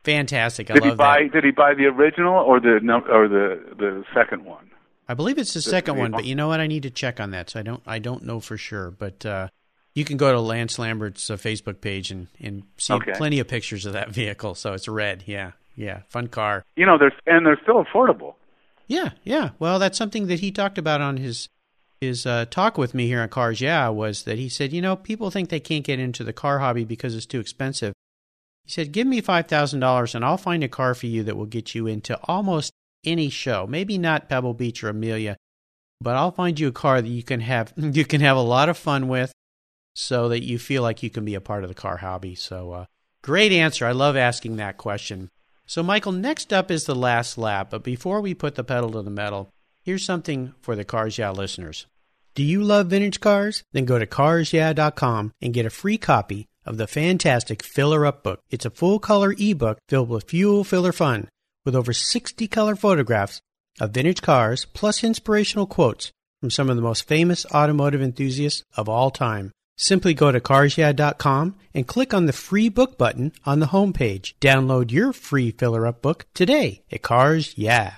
fantastic. 0.03 0.71
I 0.71 0.75
Did 0.75 0.83
he 0.83 0.89
love 0.89 0.97
buy 0.97 1.23
that. 1.23 1.31
Did 1.33 1.43
he 1.43 1.51
buy 1.51 1.73
the 1.75 1.85
original 1.85 2.33
or 2.33 2.59
the 2.59 2.79
or 3.09 3.27
the 3.27 3.75
the 3.77 4.03
second 4.13 4.45
one? 4.45 4.71
I 5.09 5.13
believe 5.13 5.37
it's 5.37 5.53
the 5.53 5.61
second 5.61 5.97
one, 5.97 6.11
but 6.11 6.25
you 6.25 6.35
know 6.35 6.47
what? 6.49 6.59
I 6.59 6.67
need 6.67 6.83
to 6.83 6.89
check 6.89 7.19
on 7.19 7.31
that. 7.31 7.49
So 7.51 7.59
I 7.59 7.63
don't. 7.63 7.81
I 7.87 7.99
don't 7.99 8.23
know 8.23 8.39
for 8.39 8.57
sure, 8.57 8.91
but. 8.91 9.25
uh 9.25 9.47
you 9.95 10.05
can 10.05 10.17
go 10.17 10.31
to 10.31 10.39
Lance 10.39 10.77
Lambert's 10.77 11.27
uh, 11.31 11.37
Facebook 11.37 11.81
page 11.81 12.11
and, 12.11 12.27
and 12.39 12.61
see 12.77 12.93
Okay. 12.93 13.13
plenty 13.15 13.39
of 13.39 13.47
pictures 13.47 13.87
of 13.87 13.93
that 13.93 14.09
vehicle. 14.21 14.53
So 14.53 14.73
it's 14.73 14.87
red. 14.87 15.23
Yeah, 15.25 15.53
yeah, 15.75 16.01
fun 16.07 16.27
car. 16.27 16.63
You 16.75 16.85
know, 16.85 16.99
there's 16.99 17.13
and 17.25 17.47
they're 17.47 17.59
still 17.63 17.83
affordable. 17.83 18.35
Yeah, 18.85 19.13
yeah. 19.23 19.51
Well, 19.57 19.79
that's 19.79 19.97
something 19.97 20.27
that 20.27 20.39
he 20.41 20.51
talked 20.51 20.77
about 20.77 21.01
on 21.01 21.17
his 21.17 21.49
his 21.99 22.27
uh, 22.27 22.45
talk 22.51 22.77
with 22.77 22.93
me 22.93 23.07
here 23.07 23.21
on 23.23 23.29
Cars. 23.29 23.59
Yeah, 23.59 23.89
was 23.89 24.21
that 24.25 24.37
he 24.37 24.49
said, 24.49 24.71
you 24.71 24.83
know, 24.83 24.95
people 24.95 25.31
think 25.31 25.49
they 25.49 25.59
can't 25.59 25.83
get 25.83 25.97
into 25.99 26.23
the 26.23 26.31
car 26.31 26.59
hobby 26.59 26.83
because 26.85 27.15
it's 27.15 27.25
too 27.25 27.39
expensive. 27.39 27.93
He 28.65 28.71
said, 28.71 28.91
give 28.91 29.07
me 29.07 29.19
five 29.19 29.47
thousand 29.47 29.79
dollars 29.79 30.13
and 30.13 30.23
I'll 30.23 30.37
find 30.37 30.63
a 30.63 30.67
car 30.67 30.93
for 30.93 31.07
you 31.07 31.23
that 31.23 31.35
will 31.35 31.47
get 31.47 31.73
you 31.73 31.87
into 31.87 32.19
almost 32.25 32.71
any 33.05 33.29
show. 33.29 33.67
Maybe 33.67 33.97
not 33.97 34.29
Pebble 34.29 34.53
Beach 34.53 34.83
or 34.83 34.89
Amelia, 34.89 35.37
but 36.01 36.15
I'll 36.15 36.31
find 36.31 36.59
you 36.59 36.67
a 36.67 36.73
car 36.73 37.01
that 37.01 37.07
you 37.07 37.23
can 37.23 37.39
have 37.39 37.73
you 37.77 38.05
can 38.05 38.21
have 38.21 38.37
a 38.37 38.41
lot 38.41 38.69
of 38.69 38.77
fun 38.77 39.07
with, 39.07 39.31
so 39.95 40.29
that 40.29 40.43
you 40.43 40.59
feel 40.59 40.83
like 40.83 41.03
you 41.03 41.09
can 41.09 41.25
be 41.25 41.35
a 41.35 41.41
part 41.41 41.63
of 41.63 41.69
the 41.69 41.75
car 41.75 41.97
hobby. 41.97 42.35
So, 42.35 42.71
uh, 42.71 42.85
great 43.23 43.51
answer. 43.51 43.85
I 43.85 43.91
love 43.91 44.15
asking 44.15 44.57
that 44.57 44.77
question. 44.77 45.29
So, 45.65 45.83
Michael, 45.83 46.13
next 46.13 46.53
up 46.53 46.71
is 46.71 46.85
the 46.85 46.95
last 46.95 47.37
lap. 47.37 47.69
But 47.71 47.83
before 47.83 48.21
we 48.21 48.33
put 48.33 48.55
the 48.55 48.63
pedal 48.63 48.91
to 48.91 49.01
the 49.01 49.09
metal, 49.09 49.49
here's 49.83 50.05
something 50.05 50.53
for 50.61 50.75
the 50.75 50.85
Cars 50.85 51.17
Yeah 51.17 51.31
listeners. 51.31 51.87
Do 52.35 52.43
you 52.43 52.63
love 52.63 52.87
vintage 52.87 53.19
cars? 53.19 53.63
Then 53.73 53.85
go 53.85 53.97
to 53.97 54.05
carsyeah.com 54.05 55.33
and 55.41 55.53
get 55.53 55.65
a 55.65 55.71
free 55.71 55.97
copy 55.97 56.45
of 56.67 56.77
the 56.77 56.85
fantastic 56.85 57.63
Filler 57.63 58.05
Up 58.05 58.21
book. 58.21 58.41
It's 58.51 58.65
a 58.65 58.69
full 58.69 58.99
color 58.99 59.33
ebook 59.39 59.79
filled 59.89 60.09
with 60.09 60.29
fuel 60.29 60.63
filler 60.63 60.91
fun 60.91 61.27
with 61.67 61.75
over 61.75 61.91
60 61.91 62.47
color 62.47 62.77
photographs 62.77 63.41
of 63.81 63.91
vintage 63.91 64.21
cars 64.21 64.63
plus 64.63 65.03
inspirational 65.03 65.67
quotes 65.67 66.11
from 66.39 66.49
some 66.49 66.69
of 66.69 66.77
the 66.77 66.81
most 66.81 67.05
famous 67.05 67.45
automotive 67.47 68.01
enthusiasts 68.01 68.63
of 68.77 68.87
all 68.87 69.11
time. 69.11 69.51
Simply 69.75 70.13
go 70.13 70.31
to 70.31 70.39
carsyeah.com 70.39 71.55
and 71.73 71.85
click 71.85 72.13
on 72.13 72.25
the 72.25 72.31
free 72.31 72.69
book 72.69 72.97
button 72.97 73.33
on 73.45 73.59
the 73.59 73.65
homepage. 73.67 74.33
Download 74.39 74.91
your 74.91 75.11
free 75.11 75.51
filler 75.51 75.85
up 75.85 76.01
book 76.01 76.25
today 76.33 76.83
at 76.89 77.01
Cars 77.01 77.53
Yeah. 77.57 77.95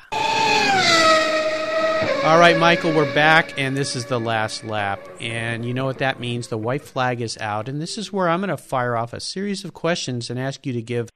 All 2.23 2.39
right, 2.39 2.57
Michael, 2.57 2.91
we're 2.91 3.13
back, 3.13 3.53
and 3.57 3.77
this 3.77 3.95
is 3.95 4.05
the 4.05 4.19
last 4.19 4.63
lap. 4.63 4.99
And 5.21 5.63
you 5.63 5.75
know 5.75 5.85
what 5.85 5.99
that 5.99 6.19
means? 6.19 6.47
The 6.47 6.57
white 6.57 6.81
flag 6.81 7.21
is 7.21 7.37
out, 7.37 7.69
and 7.69 7.79
this 7.79 7.99
is 7.99 8.11
where 8.11 8.29
I'm 8.29 8.39
going 8.39 8.49
to 8.49 8.57
fire 8.57 8.97
off 8.97 9.13
a 9.13 9.19
series 9.19 9.63
of 9.63 9.75
questions 9.75 10.31
and 10.31 10.39
ask 10.39 10.65
you 10.65 10.73
to 10.73 10.81
give 10.81 11.09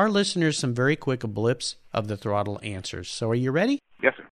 our 0.00 0.08
listeners 0.08 0.58
some 0.58 0.74
very 0.74 0.96
quick 0.96 1.20
blips 1.20 1.76
of 1.92 2.08
the 2.08 2.16
throttle 2.16 2.58
answers. 2.62 3.08
So, 3.10 3.28
are 3.30 3.34
you 3.34 3.50
ready? 3.50 3.78
Yes, 4.02 4.14
sir. 4.16 4.24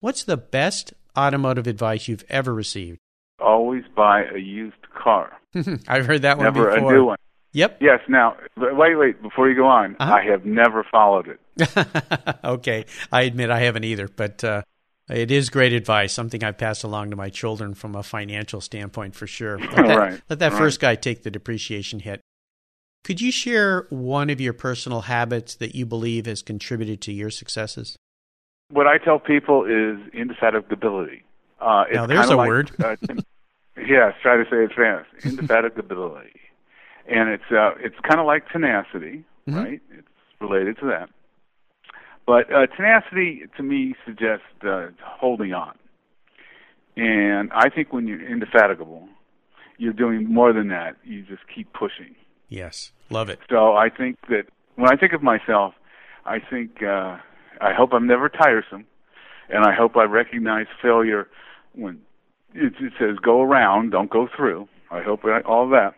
What's 0.00 0.24
the 0.24 0.38
best 0.38 0.94
automotive 1.16 1.66
advice 1.66 2.08
you've 2.08 2.24
ever 2.30 2.54
received? 2.54 2.98
Always 3.38 3.84
buy 3.94 4.24
a 4.24 4.38
used 4.38 4.76
car, 5.02 5.30
I've 5.88 6.06
heard 6.06 6.22
that 6.22 6.38
one 6.38 6.44
never 6.44 6.70
before. 6.72 6.90
a 6.92 6.96
new 6.96 7.04
one. 7.04 7.18
Yep. 7.52 7.78
Yes. 7.82 8.00
Now, 8.08 8.36
wait, 8.56 8.96
wait. 8.96 9.20
Before 9.22 9.48
you 9.50 9.56
go 9.56 9.66
on, 9.66 9.96
Uh-huh. 9.98 10.14
I 10.14 10.24
have 10.24 10.44
never 10.46 10.84
followed 10.90 11.26
it. 11.28 12.38
okay, 12.44 12.86
I 13.12 13.22
admit 13.22 13.50
I 13.50 13.60
haven't 13.60 13.84
either, 13.84 14.08
but 14.08 14.42
uh, 14.44 14.62
it 15.10 15.30
is 15.30 15.50
great 15.50 15.72
advice. 15.72 16.12
Something 16.12 16.44
I've 16.44 16.58
passed 16.58 16.84
along 16.84 17.10
to 17.10 17.16
my 17.16 17.28
children 17.28 17.74
from 17.74 17.94
a 17.96 18.02
financial 18.02 18.60
standpoint 18.60 19.14
for 19.16 19.26
sure. 19.26 19.58
Let 19.58 19.70
that, 19.76 19.98
Right, 19.98 20.20
let 20.30 20.38
that 20.38 20.52
right. 20.52 20.58
first 20.58 20.80
guy 20.80 20.94
take 20.94 21.24
the 21.24 21.30
depreciation 21.30 21.98
hit. 22.00 22.20
Could 23.04 23.20
you 23.20 23.32
share 23.32 23.86
one 23.90 24.30
of 24.30 24.40
your 24.40 24.52
personal 24.52 25.02
habits 25.02 25.54
that 25.56 25.74
you 25.74 25.86
believe 25.86 26.26
has 26.26 26.42
contributed 26.42 27.00
to 27.02 27.12
your 27.12 27.30
successes? 27.30 27.96
What 28.70 28.86
I 28.86 28.98
tell 28.98 29.18
people 29.18 29.64
is 29.64 29.98
indefatigability. 30.12 31.22
Uh, 31.60 31.84
it's 31.88 31.94
Now, 31.96 32.06
there's 32.06 32.28
a 32.30 32.36
like, 32.36 32.48
word. 32.48 32.70
uh, 32.82 32.96
yes, 33.76 34.14
try 34.22 34.36
to 34.36 34.44
say 34.50 34.64
it 34.64 34.72
fast. 34.76 35.08
Indefatigability, 35.24 36.30
and 37.08 37.28
it's 37.30 37.50
uh, 37.50 37.72
it's 37.80 37.96
kind 38.08 38.20
of 38.20 38.26
like 38.26 38.48
tenacity, 38.50 39.24
Mhm. 39.48 39.56
right? 39.56 39.80
It's 39.90 40.08
related 40.40 40.78
to 40.78 40.86
that. 40.86 41.10
But 42.26 42.52
uh, 42.52 42.66
tenacity, 42.68 43.42
to 43.56 43.62
me, 43.62 43.94
suggests 44.06 44.44
uh, 44.62 44.88
holding 45.02 45.52
on. 45.52 45.74
And 46.96 47.50
I 47.52 47.70
think 47.70 47.92
when 47.92 48.06
you're 48.06 48.24
indefatigable, 48.24 49.08
you're 49.78 49.92
doing 49.94 50.32
more 50.32 50.52
than 50.52 50.68
that. 50.68 50.96
You 51.02 51.22
just 51.22 51.42
keep 51.52 51.72
pushing. 51.72 52.14
Yes, 52.50 52.92
love 53.08 53.30
it. 53.30 53.38
So 53.48 53.74
I 53.76 53.88
think 53.88 54.18
that 54.28 54.44
when 54.74 54.92
I 54.92 54.96
think 54.96 55.14
of 55.14 55.22
myself, 55.22 55.72
I 56.26 56.38
think 56.38 56.82
uh, 56.82 57.16
I 57.60 57.72
hope 57.72 57.94
I'm 57.94 58.06
never 58.06 58.28
tiresome, 58.28 58.84
and 59.48 59.64
I 59.64 59.72
hope 59.72 59.96
I 59.96 60.04
recognize 60.04 60.66
failure 60.82 61.28
when 61.74 62.00
it, 62.52 62.74
it 62.80 62.92
says 62.98 63.16
go 63.22 63.40
around, 63.40 63.90
don't 63.90 64.10
go 64.10 64.28
through. 64.36 64.68
I 64.90 65.00
hope 65.02 65.24
I, 65.24 65.40
all 65.42 65.68
that, 65.70 65.94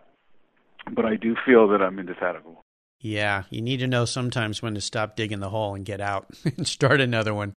but 0.92 1.06
I 1.06 1.16
do 1.16 1.34
feel 1.44 1.66
that 1.68 1.80
I'm 1.82 1.98
indefatigable. 1.98 2.62
Yeah, 3.00 3.44
you 3.50 3.62
need 3.62 3.78
to 3.78 3.88
know 3.88 4.04
sometimes 4.04 4.62
when 4.62 4.74
to 4.74 4.80
stop 4.80 5.16
digging 5.16 5.40
the 5.40 5.50
hole 5.50 5.74
and 5.74 5.84
get 5.84 6.00
out 6.00 6.26
and 6.44 6.68
start 6.68 7.00
another 7.00 7.34
one. 7.34 7.54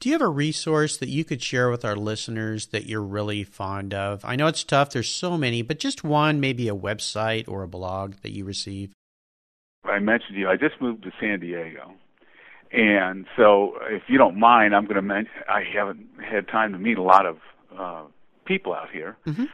Do 0.00 0.10
you 0.10 0.14
have 0.14 0.22
a 0.22 0.28
resource 0.28 0.98
that 0.98 1.08
you 1.08 1.24
could 1.24 1.42
share 1.42 1.70
with 1.70 1.84
our 1.84 1.96
listeners 1.96 2.66
that 2.66 2.86
you're 2.86 3.02
really 3.02 3.44
fond 3.44 3.94
of? 3.94 4.24
I 4.24 4.36
know 4.36 4.46
it's 4.46 4.62
tough, 4.62 4.90
there's 4.90 5.08
so 5.08 5.38
many, 5.38 5.62
but 5.62 5.78
just 5.78 6.04
one, 6.04 6.38
maybe 6.38 6.68
a 6.68 6.74
website 6.74 7.48
or 7.48 7.62
a 7.62 7.68
blog 7.68 8.14
that 8.22 8.32
you 8.32 8.44
receive. 8.44 8.92
I 9.84 9.98
mentioned 9.98 10.34
to 10.34 10.40
you, 10.40 10.48
I 10.48 10.56
just 10.56 10.80
moved 10.82 11.04
to 11.04 11.12
San 11.18 11.40
Diego, 11.40 11.94
And 12.72 13.24
so, 13.36 13.74
if 13.88 14.02
you 14.08 14.18
don't 14.18 14.38
mind, 14.38 14.74
I'm 14.74 14.84
going 14.84 14.96
to 14.96 15.02
mention 15.02 15.32
I 15.48 15.62
haven't 15.74 16.06
had 16.22 16.46
time 16.48 16.72
to 16.72 16.78
meet 16.78 16.98
a 16.98 17.02
lot 17.02 17.24
of 17.24 17.38
uh, 17.78 18.02
people 18.44 18.74
out 18.74 18.90
here. 18.92 19.16
Mm-hmm. 19.26 19.44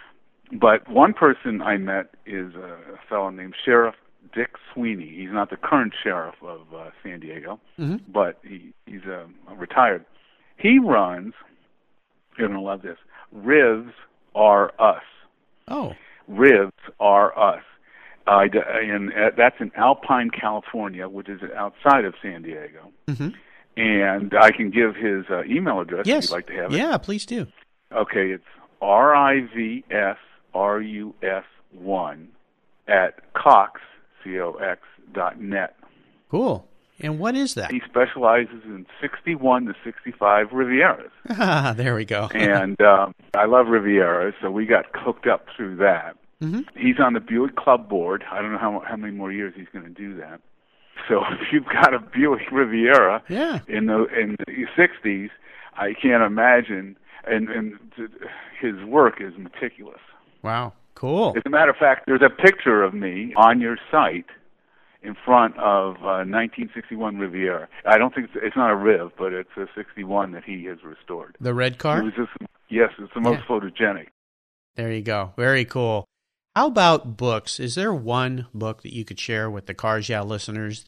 But 0.59 0.89
one 0.91 1.13
person 1.15 1.63
I 1.63 1.77
met 1.77 2.15
is 2.27 2.55
a 2.57 2.79
fellow 3.09 3.31
named 3.31 3.55
Sheriff 3.65 3.95
Dick 4.35 4.51
Sweeney. 4.73 5.15
He's 5.17 5.31
not 5.31 5.51
the 5.51 5.57
current 5.57 5.93
sheriff 6.03 6.35
of 6.43 6.63
uh, 6.75 6.91
San 7.03 7.21
Diego, 7.21 7.61
Mm-hmm. 7.79 8.11
but 8.13 8.39
he, 8.43 8.73
he's 8.87 9.05
a 9.05 9.27
retired. 9.55 10.05
He 10.63 10.79
runs, 10.79 11.35
you're 12.39 12.47
going 12.47 12.59
to 12.59 12.65
love 12.65 12.83
this, 12.83 12.97
Rivs 13.37 13.93
Are 14.35 14.73
Us. 14.79 15.03
Oh, 15.67 15.95
Rivs 16.31 16.71
Are 17.01 17.37
Us. 17.37 17.65
Uh, 18.29 18.47
and 18.55 19.13
uh, 19.13 19.31
that's 19.37 19.57
in 19.61 19.73
Alpine, 19.77 20.31
California, 20.31 21.09
which 21.09 21.29
is 21.29 21.41
outside 21.57 22.05
of 22.05 22.15
San 22.23 22.43
Diego. 22.43 22.93
mm-hmm. 23.09 23.31
And 23.77 24.35
I 24.39 24.53
can 24.53 24.71
give 24.71 24.95
his 24.95 25.25
uh, 25.31 25.45
email 25.45 25.81
address 25.81 26.07
yes. 26.07 26.25
if 26.25 26.31
you'd 26.31 26.37
like 26.37 26.47
to 26.47 26.53
have 26.53 26.73
it. 26.73 26.77
Yeah, 26.77 26.97
please 26.99 27.27
do. 27.27 27.47
Okay, 27.91 28.31
it's 28.31 28.45
R 28.81 29.15
I 29.15 29.41
V 29.41 29.83
S 29.91 30.19
R 30.55 30.81
U 30.81 31.15
S 31.23 31.45
one 31.73 32.29
at 32.87 33.33
Cox 33.33 33.81
C 34.23 34.39
O 34.39 34.53
X 34.53 34.83
dot 35.15 35.41
net. 35.41 35.75
Cool. 36.31 36.69
And 37.03 37.19
what 37.19 37.35
is 37.35 37.55
that? 37.55 37.71
He 37.73 37.81
specializes 37.89 38.63
in 38.65 38.87
sixty 39.01 39.35
one 39.35 39.67
to 39.67 39.75
sixty 39.85 40.13
five 40.13 40.49
Rivieras. 40.53 41.11
Ah, 41.31 41.75
there 41.77 41.95
we 41.95 42.05
go. 42.05 42.29
and 42.35 42.81
um, 42.83 43.15
I 43.35 43.47
love 43.47 43.67
Rivieras, 43.67 44.35
so 44.41 44.51
we 44.51 44.67
got 44.67 44.87
hooked 44.95 45.27
up 45.27 45.47
through 45.57 45.77
that. 45.77 46.17
hmm 46.41 46.61
He's 46.77 46.99
on 47.01 47.15
the 47.15 47.21
Buick 47.21 47.57
Club 47.57 47.89
board. 47.89 48.25
I 48.31 48.41
don't 48.41 48.53
know 48.53 48.59
how 48.59 48.83
how 48.87 48.97
many 48.97 49.13
more 49.13 49.33
years 49.33 49.55
he's 49.57 49.69
going 49.73 49.85
to 49.85 49.91
do 49.91 50.17
that. 50.19 50.41
So 51.09 51.23
if 51.33 51.53
you've 51.53 51.67
got 51.67 51.93
a 51.95 51.99
Buick 51.99 52.51
Riviera 52.53 53.23
Yeah. 53.29 53.61
in 53.69 53.87
the 53.87 54.05
in 54.19 54.37
the 54.47 54.67
'60s, 54.77 55.31
I 55.77 55.95
can't 56.01 56.23
imagine. 56.23 56.97
And 57.25 57.49
and 57.49 57.79
his 58.61 58.83
work 58.85 59.21
is 59.21 59.33
meticulous. 59.39 60.01
Wow. 60.43 60.73
Cool. 60.97 61.35
As 61.37 61.43
a 61.47 61.51
matter 61.51 61.71
of 61.71 61.77
fact, 61.77 62.05
there's 62.07 62.23
a 62.23 62.29
picture 62.31 62.83
of 62.83 62.95
me 62.95 63.33
on 63.37 63.61
your 63.61 63.77
site 63.91 64.27
in 65.03 65.15
front 65.25 65.57
of 65.59 65.97
uh, 65.97 66.25
1961 66.27 67.19
Riviera. 67.19 67.69
I 67.85 67.99
don't 67.99 68.15
think 68.15 68.29
it's, 68.33 68.45
it's 68.45 68.57
not 68.57 68.71
a 68.71 68.77
Riv, 68.77 69.11
but 69.19 69.33
it's 69.33 69.51
a 69.57 69.67
61 69.75 70.33
that 70.33 70.45
he 70.45 70.65
has 70.65 70.79
restored. 70.85 71.37
The 71.41 71.55
red 71.55 71.73
It 71.73 71.79
car? 71.79 72.03
was 72.03 72.13
just 72.15 72.31
yes, 72.69 72.91
it's 72.99 73.13
the 73.15 73.21
most 73.21 73.41
Yeah. 73.41 73.47
photogenic. 73.57 74.07
There 74.77 74.93
you 74.93 75.03
go. 75.03 75.33
Very 75.37 75.65
cool. 75.65 76.07
How 76.57 76.67
about 76.69 77.17
books? 77.17 77.59
Is 77.61 77.75
there 77.75 77.93
one 77.95 78.47
book 78.55 78.83
that 78.83 78.95
you 78.95 79.05
could 79.05 79.19
share 79.21 79.51
with 79.51 79.67
the 79.67 79.75
Cars 79.75 80.09
Yeah 80.09 80.23
listeners? 80.23 80.85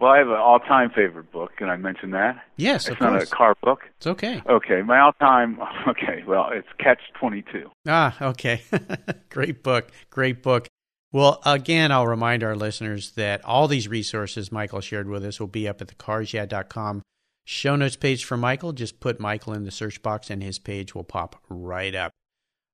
Well, 0.00 0.10
I 0.10 0.18
have 0.18 0.26
an 0.28 0.34
all-time 0.34 0.90
favorite 0.90 1.30
book. 1.30 1.56
Can 1.56 1.68
I 1.68 1.76
mention 1.76 2.10
that? 2.10 2.42
Yes, 2.56 2.86
it's 2.88 2.96
of 2.96 3.00
not 3.00 3.10
course. 3.12 3.30
a 3.32 3.34
car 3.36 3.54
book. 3.62 3.80
It's 3.98 4.06
okay. 4.06 4.42
Okay, 4.48 4.82
my 4.82 4.98
all-time. 5.00 5.58
Okay, 5.88 6.24
well, 6.26 6.48
it's 6.52 6.66
Catch 6.78 7.00
22. 7.20 7.70
Ah, 7.86 8.16
okay. 8.30 8.62
Great 9.30 9.62
book. 9.62 9.90
Great 10.10 10.42
book. 10.42 10.68
Well, 11.12 11.42
again, 11.44 11.92
I'll 11.92 12.06
remind 12.06 12.42
our 12.42 12.56
listeners 12.56 13.10
that 13.12 13.44
all 13.44 13.68
these 13.68 13.86
resources 13.86 14.50
Michael 14.50 14.80
shared 14.80 15.08
with 15.08 15.24
us 15.24 15.38
will 15.38 15.46
be 15.46 15.68
up 15.68 15.82
at 15.82 15.88
the 15.88 15.94
carsyeah.com 15.94 17.02
show 17.44 17.76
notes 17.76 17.96
page 17.96 18.24
for 18.24 18.38
Michael. 18.38 18.72
Just 18.72 18.98
put 18.98 19.20
Michael 19.20 19.52
in 19.52 19.64
the 19.64 19.70
search 19.70 20.00
box 20.00 20.30
and 20.30 20.42
his 20.42 20.58
page 20.58 20.94
will 20.94 21.04
pop 21.04 21.36
right 21.50 21.94
up. 21.94 22.12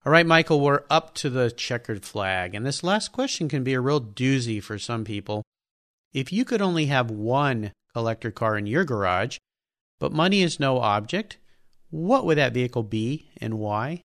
All 0.06 0.12
right, 0.12 0.26
Michael, 0.26 0.60
we're 0.60 0.84
up 0.88 1.14
to 1.16 1.30
the 1.30 1.50
checkered 1.50 2.04
flag. 2.04 2.54
And 2.54 2.64
this 2.64 2.84
last 2.84 3.10
question 3.10 3.48
can 3.48 3.64
be 3.64 3.74
a 3.74 3.80
real 3.80 4.00
doozy 4.00 4.62
for 4.62 4.78
some 4.78 5.04
people. 5.04 5.42
If 6.12 6.32
you 6.32 6.44
could 6.44 6.62
only 6.62 6.86
have 6.86 7.10
one 7.10 7.72
collector 7.92 8.30
car 8.30 8.56
in 8.56 8.66
your 8.66 8.84
garage, 8.84 9.38
but 9.98 10.12
money 10.12 10.42
is 10.42 10.60
no 10.60 10.78
object, 10.78 11.38
what 11.90 12.24
would 12.24 12.38
that 12.38 12.54
vehicle 12.54 12.84
be 12.84 13.30
and 13.38 13.58
why? 13.58 14.02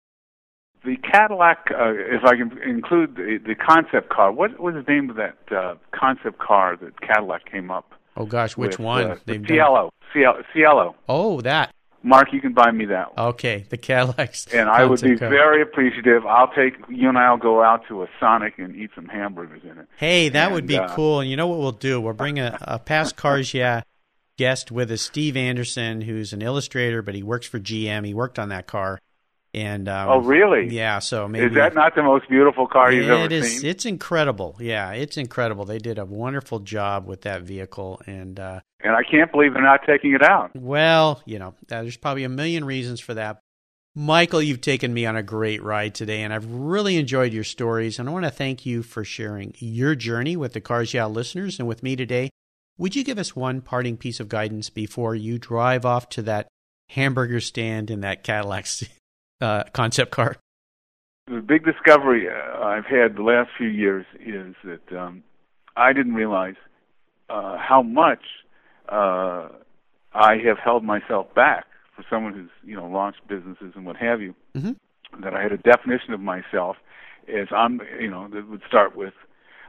The 0.83 0.97
Cadillac, 0.97 1.67
uh, 1.71 1.93
if 1.93 2.23
I 2.23 2.35
can 2.35 2.57
include 2.63 3.15
the, 3.15 3.39
the 3.45 3.53
concept 3.53 4.09
car, 4.09 4.31
what 4.31 4.59
was 4.59 4.73
the 4.73 4.91
name 4.91 5.11
of 5.11 5.15
that 5.15 5.37
uh, 5.55 5.75
concept 5.91 6.39
car 6.39 6.75
that 6.77 7.01
Cadillac 7.01 7.49
came 7.51 7.69
up 7.69 7.93
Oh 8.17 8.25
gosh, 8.25 8.57
which 8.57 8.77
with, 8.77 8.79
one? 8.79 9.11
Uh, 9.11 9.15
the 9.25 9.43
Cielo. 9.47 9.91
Cielo. 10.13 10.43
Cielo. 10.53 10.95
Oh, 11.07 11.41
that. 11.41 11.73
Mark, 12.03 12.33
you 12.33 12.41
can 12.41 12.53
buy 12.53 12.71
me 12.71 12.85
that 12.85 13.15
one. 13.15 13.27
Okay, 13.29 13.65
the 13.69 13.77
Cadillacs. 13.77 14.47
And 14.53 14.67
I 14.67 14.85
would 14.85 15.01
be 15.01 15.17
car. 15.17 15.29
very 15.29 15.61
appreciative. 15.61 16.25
I'll 16.25 16.51
take 16.51 16.73
you 16.89 17.07
and 17.07 17.17
I'll 17.17 17.37
go 17.37 17.61
out 17.61 17.87
to 17.89 18.01
a 18.03 18.07
Sonic 18.19 18.57
and 18.57 18.75
eat 18.75 18.89
some 18.95 19.05
hamburgers 19.05 19.61
in 19.63 19.77
it. 19.77 19.87
Hey, 19.97 20.29
that 20.29 20.51
would 20.51 20.65
be 20.65 20.77
uh, 20.77 20.93
cool. 20.95 21.19
And 21.19 21.29
you 21.29 21.37
know 21.37 21.47
what 21.47 21.59
we'll 21.59 21.71
do? 21.71 22.01
We'll 22.01 22.13
bring 22.13 22.39
a, 22.39 22.57
a 22.61 22.79
past 22.79 23.15
cars, 23.15 23.53
yeah, 23.53 23.81
guest 24.37 24.71
with 24.71 24.91
us, 24.91 25.03
Steve 25.03 25.37
Anderson, 25.37 26.01
who's 26.01 26.33
an 26.33 26.41
illustrator, 26.41 27.03
but 27.03 27.13
he 27.13 27.21
works 27.21 27.45
for 27.45 27.59
GM. 27.59 28.05
He 28.05 28.15
worked 28.15 28.39
on 28.39 28.49
that 28.49 28.65
car, 28.65 28.99
and 29.53 29.89
um, 29.89 30.09
oh, 30.09 30.19
really? 30.19 30.69
Yeah. 30.69 30.99
So 30.99 31.27
maybe 31.27 31.47
Is 31.47 31.53
that 31.55 31.75
not 31.75 31.95
the 31.95 32.03
most 32.03 32.29
beautiful 32.29 32.67
car 32.67 32.91
you've 32.91 33.09
ever 33.09 33.25
it 33.25 33.31
is. 33.31 33.59
seen? 33.59 33.69
It's 33.69 33.85
incredible. 33.85 34.55
Yeah, 34.59 34.91
it's 34.91 35.17
incredible. 35.17 35.65
They 35.65 35.77
did 35.77 35.97
a 35.97 36.05
wonderful 36.05 36.59
job 36.59 37.05
with 37.05 37.21
that 37.21 37.41
vehicle, 37.41 38.01
and 38.05 38.39
uh, 38.39 38.61
And 38.81 38.95
I 38.95 39.03
can't 39.03 39.31
believe 39.31 39.53
they're 39.53 39.61
not 39.61 39.81
taking 39.85 40.13
it 40.13 40.23
out. 40.23 40.51
Well, 40.55 41.21
you 41.25 41.39
know, 41.39 41.49
uh, 41.71 41.81
there's 41.81 41.97
probably 41.97 42.23
a 42.23 42.29
million 42.29 42.63
reasons 42.63 43.01
for 43.01 43.13
that. 43.15 43.39
Michael, 43.93 44.41
you've 44.41 44.61
taken 44.61 44.93
me 44.93 45.05
on 45.05 45.17
a 45.17 45.23
great 45.23 45.61
ride 45.61 45.93
today, 45.93 46.21
and 46.21 46.33
I've 46.33 46.49
really 46.49 46.95
enjoyed 46.95 47.33
your 47.33 47.43
stories. 47.43 47.99
And 47.99 48.07
I 48.07 48.13
want 48.13 48.23
to 48.23 48.31
thank 48.31 48.65
you 48.65 48.83
for 48.83 49.03
sharing 49.03 49.53
your 49.57 49.95
journey 49.95 50.37
with 50.37 50.53
the 50.53 50.61
Cars 50.61 50.93
Yeah 50.93 51.07
listeners 51.07 51.59
and 51.59 51.67
with 51.67 51.83
me 51.83 51.97
today. 51.97 52.29
Would 52.77 52.95
you 52.95 53.03
give 53.03 53.17
us 53.17 53.35
one 53.35 53.59
parting 53.59 53.97
piece 53.97 54.21
of 54.21 54.29
guidance 54.29 54.69
before 54.69 55.13
you 55.13 55.37
drive 55.37 55.85
off 55.85 56.07
to 56.09 56.21
that 56.21 56.47
hamburger 56.91 57.41
stand 57.41 57.91
in 57.91 57.99
that 58.01 58.23
Cadillac 58.23 58.65
uh, 59.41 59.63
concept 59.73 60.11
car? 60.11 60.37
The 61.27 61.41
big 61.41 61.63
discovery 61.63 62.27
uh, 62.27 62.59
I've 62.63 62.85
had 62.85 63.15
the 63.15 63.23
last 63.23 63.49
few 63.57 63.67
years 63.67 64.05
is 64.19 64.55
that 64.63 64.97
um, 64.97 65.23
I 65.75 65.93
didn't 65.93 66.13
realize 66.13 66.55
uh, 67.29 67.57
how 67.57 67.81
much 67.81 68.23
uh, 68.89 69.49
I 70.13 70.37
have 70.45 70.57
held 70.57 70.83
myself 70.83 71.33
back 71.33 71.65
for 71.95 72.03
someone 72.09 72.33
who's 72.33 72.49
you 72.63 72.75
know 72.75 72.85
launched 72.87 73.27
businesses 73.27 73.73
and 73.75 73.85
what 73.85 73.95
have 73.97 74.21
you. 74.21 74.35
Mhm. 74.55 74.75
That 75.21 75.33
I 75.33 75.41
had 75.41 75.51
a 75.51 75.57
definition 75.57 76.13
of 76.13 76.19
myself 76.19 76.77
as 77.27 77.47
I'm 77.51 77.81
you 77.99 78.09
know 78.09 78.27
that 78.29 78.49
would 78.49 78.63
start 78.67 78.95
with, 78.95 79.13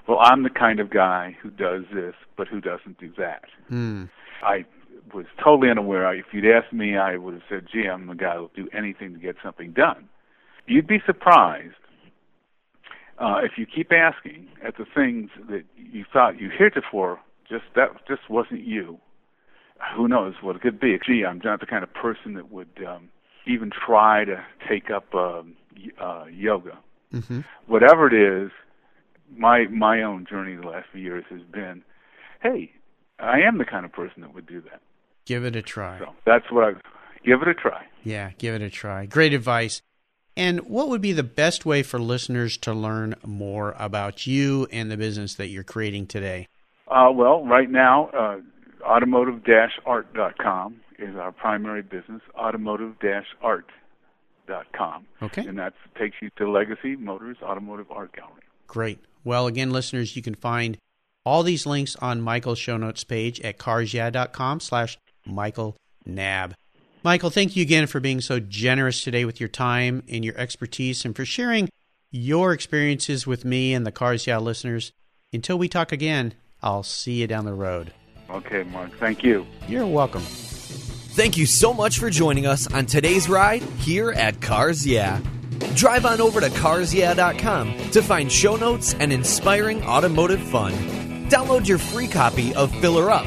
well 0.08 0.18
I'm 0.20 0.42
the 0.42 0.50
kind 0.50 0.80
of 0.80 0.90
guy 0.90 1.36
who 1.42 1.50
does 1.50 1.84
this 1.92 2.14
but 2.36 2.48
who 2.48 2.60
doesn't 2.60 2.98
do 2.98 3.12
that. 3.18 3.44
Hmm. 3.68 4.04
I 4.42 4.64
was 5.12 5.26
totally 5.42 5.70
unaware. 5.70 6.14
If 6.14 6.26
you'd 6.32 6.46
asked 6.46 6.72
me, 6.72 6.96
I 6.96 7.16
would 7.16 7.34
have 7.34 7.42
said, 7.48 7.66
"Gee, 7.72 7.86
I'm 7.88 8.06
the 8.06 8.14
guy 8.14 8.36
who'll 8.36 8.50
do 8.54 8.68
anything 8.72 9.12
to 9.14 9.18
get 9.18 9.36
something 9.42 9.72
done." 9.72 10.08
You'd 10.66 10.86
be 10.86 11.02
surprised 11.04 11.74
uh, 13.18 13.40
if 13.42 13.52
you 13.56 13.66
keep 13.66 13.92
asking 13.92 14.48
at 14.64 14.76
the 14.76 14.84
things 14.84 15.30
that 15.48 15.64
you 15.76 16.04
thought 16.12 16.40
you 16.40 16.50
heretofore 16.50 17.20
just 17.48 17.64
that 17.74 17.90
just 18.08 18.28
wasn't 18.30 18.64
you. 18.64 18.98
Who 19.96 20.08
knows 20.08 20.34
what 20.40 20.56
it 20.56 20.62
could 20.62 20.80
be? 20.80 20.98
Gee, 21.04 21.24
I'm 21.24 21.40
not 21.44 21.60
the 21.60 21.66
kind 21.66 21.82
of 21.82 21.92
person 21.92 22.34
that 22.34 22.50
would 22.50 22.70
um, 22.86 23.08
even 23.46 23.70
try 23.70 24.24
to 24.24 24.44
take 24.68 24.90
up 24.90 25.14
um, 25.14 25.54
uh, 26.00 26.24
yoga. 26.30 26.78
Mm-hmm. 27.12 27.40
Whatever 27.66 28.06
it 28.06 28.14
is, 28.14 28.50
my 29.36 29.66
my 29.66 30.02
own 30.02 30.26
journey 30.28 30.54
the 30.56 30.66
last 30.66 30.86
few 30.92 31.00
years 31.00 31.24
has 31.30 31.42
been, 31.42 31.82
hey, 32.42 32.72
I 33.18 33.40
am 33.40 33.58
the 33.58 33.64
kind 33.64 33.84
of 33.84 33.92
person 33.92 34.22
that 34.22 34.34
would 34.34 34.46
do 34.46 34.60
that. 34.62 34.80
Give 35.24 35.44
it 35.44 35.54
a 35.56 35.62
try. 35.62 35.98
So 35.98 36.12
that's 36.24 36.50
what 36.50 36.64
I 36.64 36.72
give 37.24 37.42
it 37.42 37.48
a 37.48 37.54
try. 37.54 37.86
Yeah, 38.02 38.30
give 38.38 38.54
it 38.54 38.62
a 38.62 38.70
try. 38.70 39.06
Great 39.06 39.34
advice. 39.34 39.82
And 40.36 40.60
what 40.60 40.88
would 40.88 41.02
be 41.02 41.12
the 41.12 41.22
best 41.22 41.66
way 41.66 41.82
for 41.82 41.98
listeners 41.98 42.56
to 42.58 42.72
learn 42.72 43.14
more 43.24 43.74
about 43.78 44.26
you 44.26 44.66
and 44.72 44.90
the 44.90 44.96
business 44.96 45.34
that 45.34 45.48
you're 45.48 45.62
creating 45.62 46.06
today? 46.06 46.48
Uh, 46.88 47.10
well, 47.12 47.44
right 47.44 47.70
now, 47.70 48.06
uh, 48.08 48.38
automotive-art.com 48.82 50.76
is 50.98 51.14
our 51.16 51.32
primary 51.32 51.82
business. 51.82 52.22
Automotive-art.com, 52.34 55.06
Okay. 55.22 55.46
and 55.46 55.58
that 55.58 55.74
takes 55.98 56.16
you 56.20 56.30
to 56.36 56.50
Legacy 56.50 56.96
Motors 56.96 57.36
Automotive 57.42 57.90
Art 57.90 58.12
Gallery. 58.14 58.42
Great. 58.66 58.98
Well, 59.24 59.46
again, 59.46 59.70
listeners, 59.70 60.16
you 60.16 60.22
can 60.22 60.34
find 60.34 60.76
all 61.24 61.42
these 61.42 61.66
links 61.66 61.94
on 61.96 62.20
Michael's 62.20 62.58
show 62.58 62.76
notes 62.76 63.04
page 63.04 63.40
at 63.42 63.58
carsyeah.com 63.58 64.60
slash 64.60 64.98
Michael 65.26 65.76
Knab. 66.06 66.54
Michael, 67.04 67.30
thank 67.30 67.56
you 67.56 67.62
again 67.62 67.88
for 67.88 67.98
being 67.98 68.20
so 68.20 68.38
generous 68.38 69.02
today 69.02 69.24
with 69.24 69.40
your 69.40 69.48
time 69.48 70.04
and 70.08 70.24
your 70.24 70.36
expertise 70.38 71.04
and 71.04 71.16
for 71.16 71.24
sharing 71.24 71.68
your 72.12 72.52
experiences 72.52 73.26
with 73.26 73.44
me 73.44 73.74
and 73.74 73.84
the 73.84 73.90
Cars 73.90 74.26
Yeah 74.26 74.38
listeners. 74.38 74.92
Until 75.32 75.58
we 75.58 75.68
talk 75.68 75.90
again, 75.90 76.34
I'll 76.62 76.84
see 76.84 77.20
you 77.20 77.26
down 77.26 77.44
the 77.44 77.54
road. 77.54 77.92
Okay, 78.30 78.62
Mark. 78.62 78.96
Thank 78.98 79.24
you. 79.24 79.46
You're 79.66 79.86
welcome. 79.86 80.22
Thank 80.22 81.36
you 81.36 81.44
so 81.44 81.74
much 81.74 81.98
for 81.98 82.08
joining 82.08 82.46
us 82.46 82.72
on 82.72 82.86
today's 82.86 83.28
ride 83.28 83.62
here 83.78 84.12
at 84.12 84.40
Cars 84.40 84.86
Yeah. 84.86 85.20
Drive 85.74 86.06
on 86.06 86.20
over 86.20 86.40
to 86.40 86.48
carsyeah.com 86.50 87.90
to 87.90 88.02
find 88.02 88.30
show 88.30 88.56
notes 88.56 88.94
and 88.94 89.12
inspiring 89.12 89.82
automotive 89.82 90.40
fun. 90.40 90.72
Download 91.28 91.66
your 91.66 91.78
free 91.78 92.06
copy 92.06 92.54
of 92.54 92.74
Filler 92.76 93.10
Up 93.10 93.26